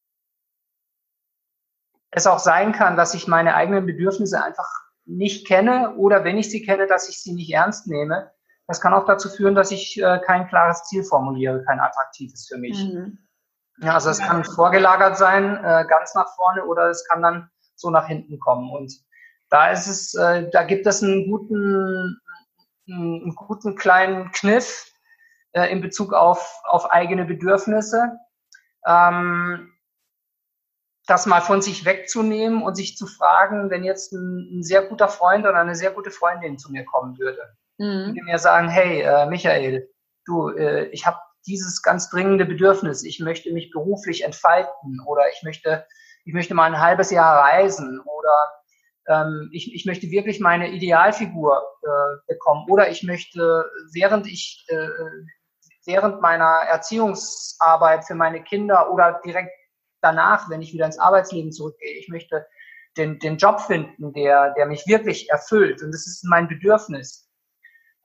es 2.13 2.27
auch 2.27 2.39
sein 2.39 2.73
kann, 2.73 2.97
dass 2.97 3.15
ich 3.15 3.27
meine 3.27 3.55
eigenen 3.55 3.87
Bedürfnisse 3.87 4.43
einfach 4.43 4.69
nicht 5.05 5.47
kenne 5.47 5.97
oder 5.97 6.25
wenn 6.25 6.39
ich 6.39 6.51
sie 6.51 6.65
kenne, 6.65 6.87
dass 6.87 7.09
ich 7.09 7.21
sie 7.21 7.33
nicht 7.33 7.53
ernst 7.53 7.89
nehme. 7.89 8.31
Das 8.69 8.81
kann 8.81 8.95
auch 8.95 9.07
dazu 9.07 9.29
führen, 9.29 9.55
dass 9.55 9.73
ich 9.73 10.01
äh, 10.01 10.21
kein 10.25 10.47
klares 10.47 10.85
Ziel 10.85 11.03
formuliere, 11.03 11.65
kein 11.65 11.81
attraktives 11.81 12.47
für 12.47 12.59
mich. 12.59 12.79
Mhm. 12.85 13.19
Ja, 13.79 13.95
also 13.95 14.11
es 14.11 14.21
ja. 14.21 14.27
kann 14.27 14.45
vorgelagert 14.45 15.17
sein, 15.17 15.57
äh, 15.57 15.85
ganz 15.89 16.15
nach 16.15 16.29
vorne, 16.37 16.65
oder 16.67 16.89
es 16.89 17.07
kann 17.09 17.23
dann 17.23 17.51
so 17.75 17.91
nach 17.91 18.07
hinten 18.07 18.39
kommen. 18.39 18.71
Und 18.71 18.93
da 19.51 19.71
ist 19.71 19.89
es, 19.89 20.15
äh, 20.15 20.49
da 20.51 20.63
gibt 20.63 20.87
es 20.87 21.03
einen 21.03 21.29
guten, 21.29 22.21
einen 22.89 23.35
guten 23.35 23.75
kleinen 23.75 24.31
Kniff 24.33 24.93
äh, 25.53 25.73
in 25.73 25.81
Bezug 25.81 26.13
auf, 26.13 26.61
auf 26.65 26.91
eigene 26.91 27.25
Bedürfnisse. 27.25 28.19
Ähm, 28.87 29.72
das 31.07 31.27
mal 31.27 31.41
von 31.41 31.63
sich 31.63 31.85
wegzunehmen 31.85 32.63
und 32.63 32.77
sich 32.77 32.97
zu 32.97 33.07
fragen, 33.07 33.71
wenn 33.71 33.85
jetzt 33.85 34.13
ein, 34.13 34.59
ein 34.59 34.63
sehr 34.63 34.83
guter 34.83 35.09
Freund 35.09 35.45
oder 35.45 35.59
eine 35.59 35.75
sehr 35.75 35.91
gute 35.91 36.11
Freundin 36.11 36.59
zu 36.59 36.71
mir 36.71 36.85
kommen 36.85 37.19
würde, 37.19 37.57
mhm. 37.79 38.15
die 38.15 38.23
mir 38.23 38.39
sagen, 38.39 38.69
hey, 38.69 39.03
äh, 39.03 39.27
Michael, 39.27 39.89
du, 40.27 40.51
äh, 40.51 40.85
ich 40.87 41.07
habe 41.07 41.19
dieses 41.47 41.83
ganz 41.83 42.09
dringende 42.09 42.45
Bedürfnis, 42.45 43.03
ich 43.03 43.19
möchte 43.19 43.53
mich 43.53 43.73
beruflich 43.73 44.23
entfalten 44.25 45.01
oder 45.07 45.23
ich 45.33 45.43
möchte, 45.43 45.85
ich 46.25 46.33
möchte 46.33 46.55
mal 46.55 46.67
ein 46.67 46.81
halbes 46.81 47.11
Jahr 47.11 47.41
reisen 47.41 48.01
oder 48.01 48.53
ähm, 49.09 49.51
ich, 49.53 49.75
ich 49.75 49.85
möchte 49.85 50.11
wirklich 50.11 50.39
meine 50.39 50.71
Idealfigur 50.71 51.63
äh, 51.83 52.33
bekommen 52.33 52.67
oder 52.71 52.91
ich 52.91 53.03
möchte, 53.03 53.69
während 53.93 54.29
ich, 54.29 54.65
äh, 54.69 54.89
während 55.85 56.21
meiner 56.21 56.61
Erziehungsarbeit 56.69 58.05
für 58.05 58.15
meine 58.15 58.45
Kinder 58.45 58.93
oder 58.93 59.21
direkt 59.25 59.51
danach, 60.03 60.51
wenn 60.51 60.63
ich 60.63 60.73
wieder 60.73 60.87
ins 60.87 60.99
Arbeitsleben 60.99 61.53
zurückgehe. 61.53 61.99
Ich 61.99 62.09
möchte 62.09 62.47
den, 62.97 63.19
den 63.19 63.39
Job 63.39 63.61
finden, 63.61 64.13
der, 64.13 64.53
der 64.55 64.67
mich 64.67 64.87
wirklich 64.87 65.31
erfüllt. 65.31 65.83
Und 65.83 65.93
das 65.93 66.07
ist 66.07 66.25
mein 66.25 66.49
Bedürfnis. 66.49 67.31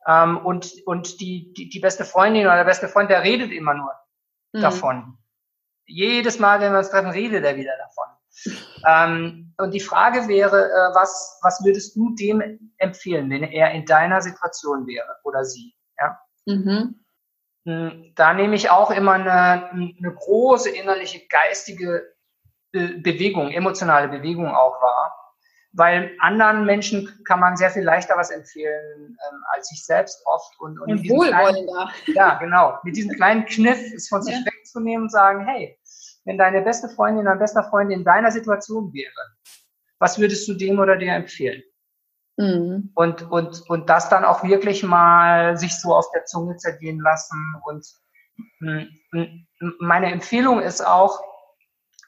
Ähm, 0.08 0.38
und 0.38 0.74
und 0.86 1.20
die, 1.20 1.54
die, 1.54 1.70
die 1.70 1.80
beste 1.80 2.06
Freundin 2.06 2.46
oder 2.46 2.56
der 2.56 2.64
beste 2.64 2.88
Freund, 2.88 3.10
der 3.10 3.24
redet 3.24 3.52
immer 3.52 3.74
nur 3.74 3.92
mhm. 4.54 4.62
davon. 4.62 5.18
Jedes 5.86 6.40
Mal, 6.40 6.60
wenn 6.60 6.72
wir 6.72 6.80
uns 6.80 6.90
treffen, 6.90 7.12
redet 7.12 7.44
er 7.44 7.56
wieder 7.58 7.74
davon. 7.78 8.06
ähm, 8.86 9.54
und 9.58 9.74
die 9.74 9.80
Frage 9.80 10.28
wäre, 10.28 10.66
äh, 10.66 10.96
was, 10.96 11.40
was 11.42 11.64
würdest 11.66 11.96
du 11.96 12.14
dem 12.16 12.72
empfehlen, 12.78 13.30
wenn 13.30 13.44
er 13.44 13.72
in 13.72 13.86
deiner 13.86 14.22
Situation 14.22 14.86
wäre 14.86 15.18
oder 15.24 15.44
sie? 15.44 15.74
Ja? 16.00 16.20
Mhm. 16.46 17.04
Hm, 17.68 18.14
da 18.16 18.34
nehme 18.34 18.56
ich 18.56 18.70
auch 18.70 18.92
immer 18.92 19.14
eine, 19.14 19.72
eine 19.72 20.14
große 20.16 20.70
innerliche 20.70 21.28
geistige 21.28 22.16
Be 22.72 23.00
Bewegung, 23.00 23.52
emotionale 23.52 24.08
Bewegung 24.08 24.48
auch 24.48 24.82
wahr. 24.82 25.14
Weil 25.74 26.16
anderen 26.20 26.66
Menschen 26.66 27.22
kann 27.26 27.42
man 27.42 27.58
sehr 27.58 27.70
viel 27.70 27.84
leichter 27.84 28.16
was 28.16 28.32
empfehlen 28.32 29.18
ähm, 29.30 29.44
als 29.54 29.68
sich 29.68 29.86
selbst 29.86 30.26
oft. 30.26 30.58
Und, 30.62 30.80
und, 30.80 30.92
und 30.92 31.10
wohlwollender. 31.10 31.92
Ja, 32.06 32.36
genau. 32.36 32.80
Mit 32.84 32.96
diesem 32.96 33.12
kleinen 33.12 33.46
Kniff 33.46 33.80
es 33.94 34.08
von 34.08 34.24
sich 34.24 34.34
ja. 34.34 34.46
wegzunehmen 34.46 35.04
und 35.04 35.12
sagen, 35.12 35.46
hey, 35.46 35.78
wenn 36.24 36.38
deine 36.38 36.62
beste 36.62 36.88
Freundin 36.88 37.28
oder 37.28 37.36
bester 37.36 37.64
Freund 37.64 37.92
in 37.92 38.06
deiner 38.06 38.32
Situation 38.32 38.94
wäre, 38.94 39.12
was 40.00 40.18
würdest 40.18 40.48
du 40.48 40.54
dem 40.54 40.80
oder 40.80 40.96
der 40.96 41.18
empfehlen? 41.18 41.62
Mhm. 42.38 42.92
Und, 42.94 43.24
und, 43.32 43.68
und 43.68 43.90
das 43.90 44.10
dann 44.10 44.24
auch 44.24 44.44
wirklich 44.44 44.84
mal 44.84 45.58
sich 45.58 45.80
so 45.80 45.96
auf 45.96 46.12
der 46.12 46.26
Zunge 46.26 46.58
zergehen 46.58 47.00
lassen. 47.00 47.56
Und 47.66 47.86
hm, 48.60 48.88
hm, 49.12 49.48
meine 49.80 50.12
Empfehlung 50.12 50.62
ist 50.62 50.86
auch, 50.86 51.22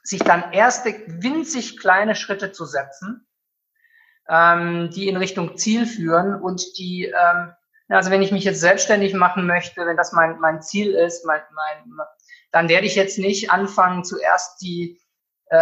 sich 0.02 0.20
dann 0.20 0.52
erste 0.52 0.94
winzig 1.06 1.78
kleine 1.78 2.14
Schritte 2.14 2.52
zu 2.52 2.64
setzen, 2.64 3.26
ähm, 4.28 4.90
die 4.90 5.08
in 5.08 5.16
Richtung 5.16 5.56
Ziel 5.56 5.86
führen 5.86 6.40
und 6.40 6.78
die, 6.78 7.04
ähm, 7.04 7.52
also 7.88 8.10
wenn 8.10 8.22
ich 8.22 8.32
mich 8.32 8.44
jetzt 8.44 8.60
selbstständig 8.60 9.14
machen 9.14 9.46
möchte, 9.46 9.84
wenn 9.84 9.96
das 9.96 10.12
mein, 10.12 10.38
mein 10.40 10.62
Ziel 10.62 10.94
ist, 10.94 11.26
mein, 11.26 11.42
mein, 11.52 12.06
dann 12.52 12.68
werde 12.68 12.86
ich 12.86 12.94
jetzt 12.94 13.18
nicht 13.18 13.50
anfangen, 13.50 14.04
zuerst 14.04 14.62
die, 14.62 15.00
äh, 15.52 15.56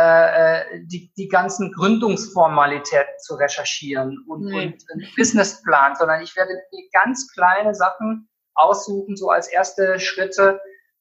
äh, 0.61 0.65
die, 0.85 1.11
die 1.17 1.29
ganzen 1.29 1.73
Gründungsformalitäten 1.73 3.19
zu 3.21 3.37
recherchieren 3.37 4.23
und, 4.29 4.45
nee. 4.45 4.67
und 4.67 4.85
einen 4.93 5.09
Businessplan, 5.17 5.97
sondern 5.97 6.21
ich 6.23 6.37
werde 6.37 6.53
mir 6.73 6.85
ganz 6.93 7.33
kleine 7.33 7.75
Sachen 7.75 8.29
aussuchen, 8.55 9.17
so 9.17 9.31
als 9.31 9.49
erste 9.49 9.99
Schritte, 9.99 10.61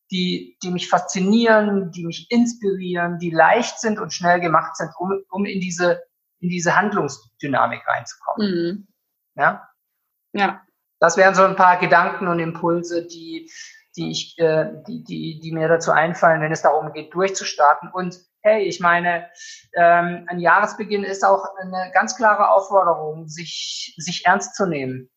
die, 0.09 0.57
die 0.63 0.71
mich 0.71 0.87
faszinieren, 0.87 1.91
die 1.91 2.05
mich 2.05 2.31
inspirieren, 2.31 3.19
die 3.19 3.29
leicht 3.29 3.79
sind 3.81 3.99
und 3.99 4.13
schnell 4.13 4.39
gemacht 4.39 4.77
sind, 4.77 4.91
um, 4.97 5.21
um 5.31 5.45
in 5.45 5.59
diese, 5.59 6.01
in 6.39 6.47
diese 6.47 6.77
Handlungsdynamik 6.77 7.85
reinzukommen. 7.85 8.47
Mhm. 8.49 8.87
Ja? 9.35 9.69
Ja. 10.31 10.61
Das 10.99 11.17
wären 11.17 11.35
so 11.35 11.43
ein 11.43 11.57
paar 11.57 11.77
Gedanken 11.77 12.27
und 12.27 12.39
Impulse, 12.39 13.05
die, 13.05 13.51
die 13.97 14.11
ich, 14.11 14.39
äh, 14.39 14.71
die, 14.87 15.03
die, 15.03 15.39
die 15.41 15.51
mir 15.51 15.67
dazu 15.67 15.91
einfallen, 15.91 16.41
wenn 16.41 16.53
es 16.53 16.61
darum 16.61 16.93
geht, 16.93 17.13
durchzustarten. 17.13 17.91
Und 17.91 18.17
hey, 18.47 18.63
ich 18.63 18.79
meine, 18.79 19.29
ähm, 19.73 20.25
ein 20.27 20.39
Jahresbeginn 20.39 21.03
ist 21.03 21.25
auch 21.25 21.43
eine 21.59 21.91
ganz 21.93 22.15
klare 22.15 22.49
Aufforderung, 22.49 23.27
sich, 23.27 23.93
sich 23.97 24.25
ernst 24.25 24.55
zu 24.55 24.65
nehmen. 24.65 25.09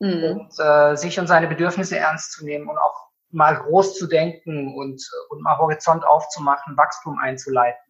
Mhm. 0.00 0.24
Und 0.24 0.52
äh, 0.58 0.96
sich 0.96 1.20
und 1.20 1.26
seine 1.26 1.46
Bedürfnisse 1.46 1.98
ernst 1.98 2.32
zu 2.32 2.44
nehmen 2.44 2.68
und 2.68 2.78
auch 2.78 3.08
mal 3.30 3.56
groß 3.56 3.96
zu 3.96 4.06
denken 4.06 4.74
und, 4.76 5.02
und 5.28 5.42
mal 5.42 5.58
Horizont 5.58 6.04
aufzumachen, 6.04 6.76
Wachstum 6.76 7.18
einzuleiten. 7.18 7.80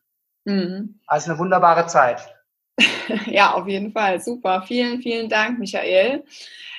Mhm. 0.45 1.01
Also 1.07 1.31
eine 1.31 1.39
wunderbare 1.39 1.87
Zeit. 1.87 2.34
ja, 3.27 3.53
auf 3.53 3.67
jeden 3.69 3.93
Fall. 3.93 4.21
Super. 4.21 4.63
Vielen, 4.67 5.01
vielen 5.01 5.29
Dank, 5.29 5.59
Michael. 5.59 6.25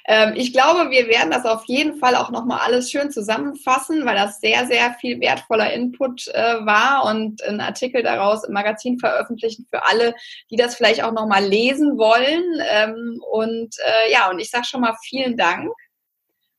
Ähm, 0.07 0.33
ich 0.35 0.53
glaube, 0.53 0.91
wir 0.91 1.07
werden 1.07 1.31
das 1.31 1.45
auf 1.45 1.65
jeden 1.65 1.97
Fall 1.97 2.15
auch 2.15 2.29
nochmal 2.29 2.59
alles 2.59 2.91
schön 2.91 3.09
zusammenfassen, 3.09 4.05
weil 4.05 4.15
das 4.15 4.39
sehr, 4.39 4.67
sehr 4.67 4.93
viel 4.99 5.19
wertvoller 5.19 5.73
Input 5.73 6.27
äh, 6.27 6.63
war 6.63 7.05
und 7.05 7.41
einen 7.43 7.59
Artikel 7.59 8.03
daraus 8.03 8.43
im 8.43 8.53
Magazin 8.53 8.99
veröffentlichen 8.99 9.65
für 9.69 9.83
alle, 9.83 10.13
die 10.51 10.57
das 10.57 10.75
vielleicht 10.75 11.03
auch 11.03 11.11
nochmal 11.11 11.43
lesen 11.43 11.97
wollen. 11.97 12.43
Ähm, 12.69 13.19
und 13.31 13.75
äh, 13.83 14.11
ja, 14.11 14.29
und 14.29 14.39
ich 14.39 14.51
sage 14.51 14.65
schon 14.65 14.81
mal 14.81 14.95
vielen 15.03 15.37
Dank. 15.37 15.71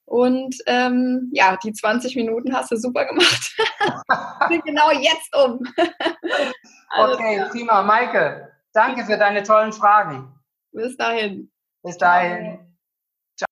Und 0.06 0.56
ähm, 0.66 1.30
ja, 1.32 1.56
die 1.62 1.72
20 1.72 2.14
Minuten 2.16 2.54
hast 2.54 2.70
du 2.70 2.76
super 2.76 3.04
gemacht. 3.04 3.54
Genau 4.64 4.90
jetzt 4.92 5.34
um. 5.34 5.60
okay, 6.96 7.44
prima. 7.50 7.82
Maike, 7.82 8.48
danke 8.76 9.04
für 9.04 9.16
deine 9.16 9.42
tollen 9.42 9.72
Fragen. 9.72 10.32
Bis 10.72 10.96
dahin. 10.96 11.50
Bis 11.82 11.96
dahin. 11.98 12.65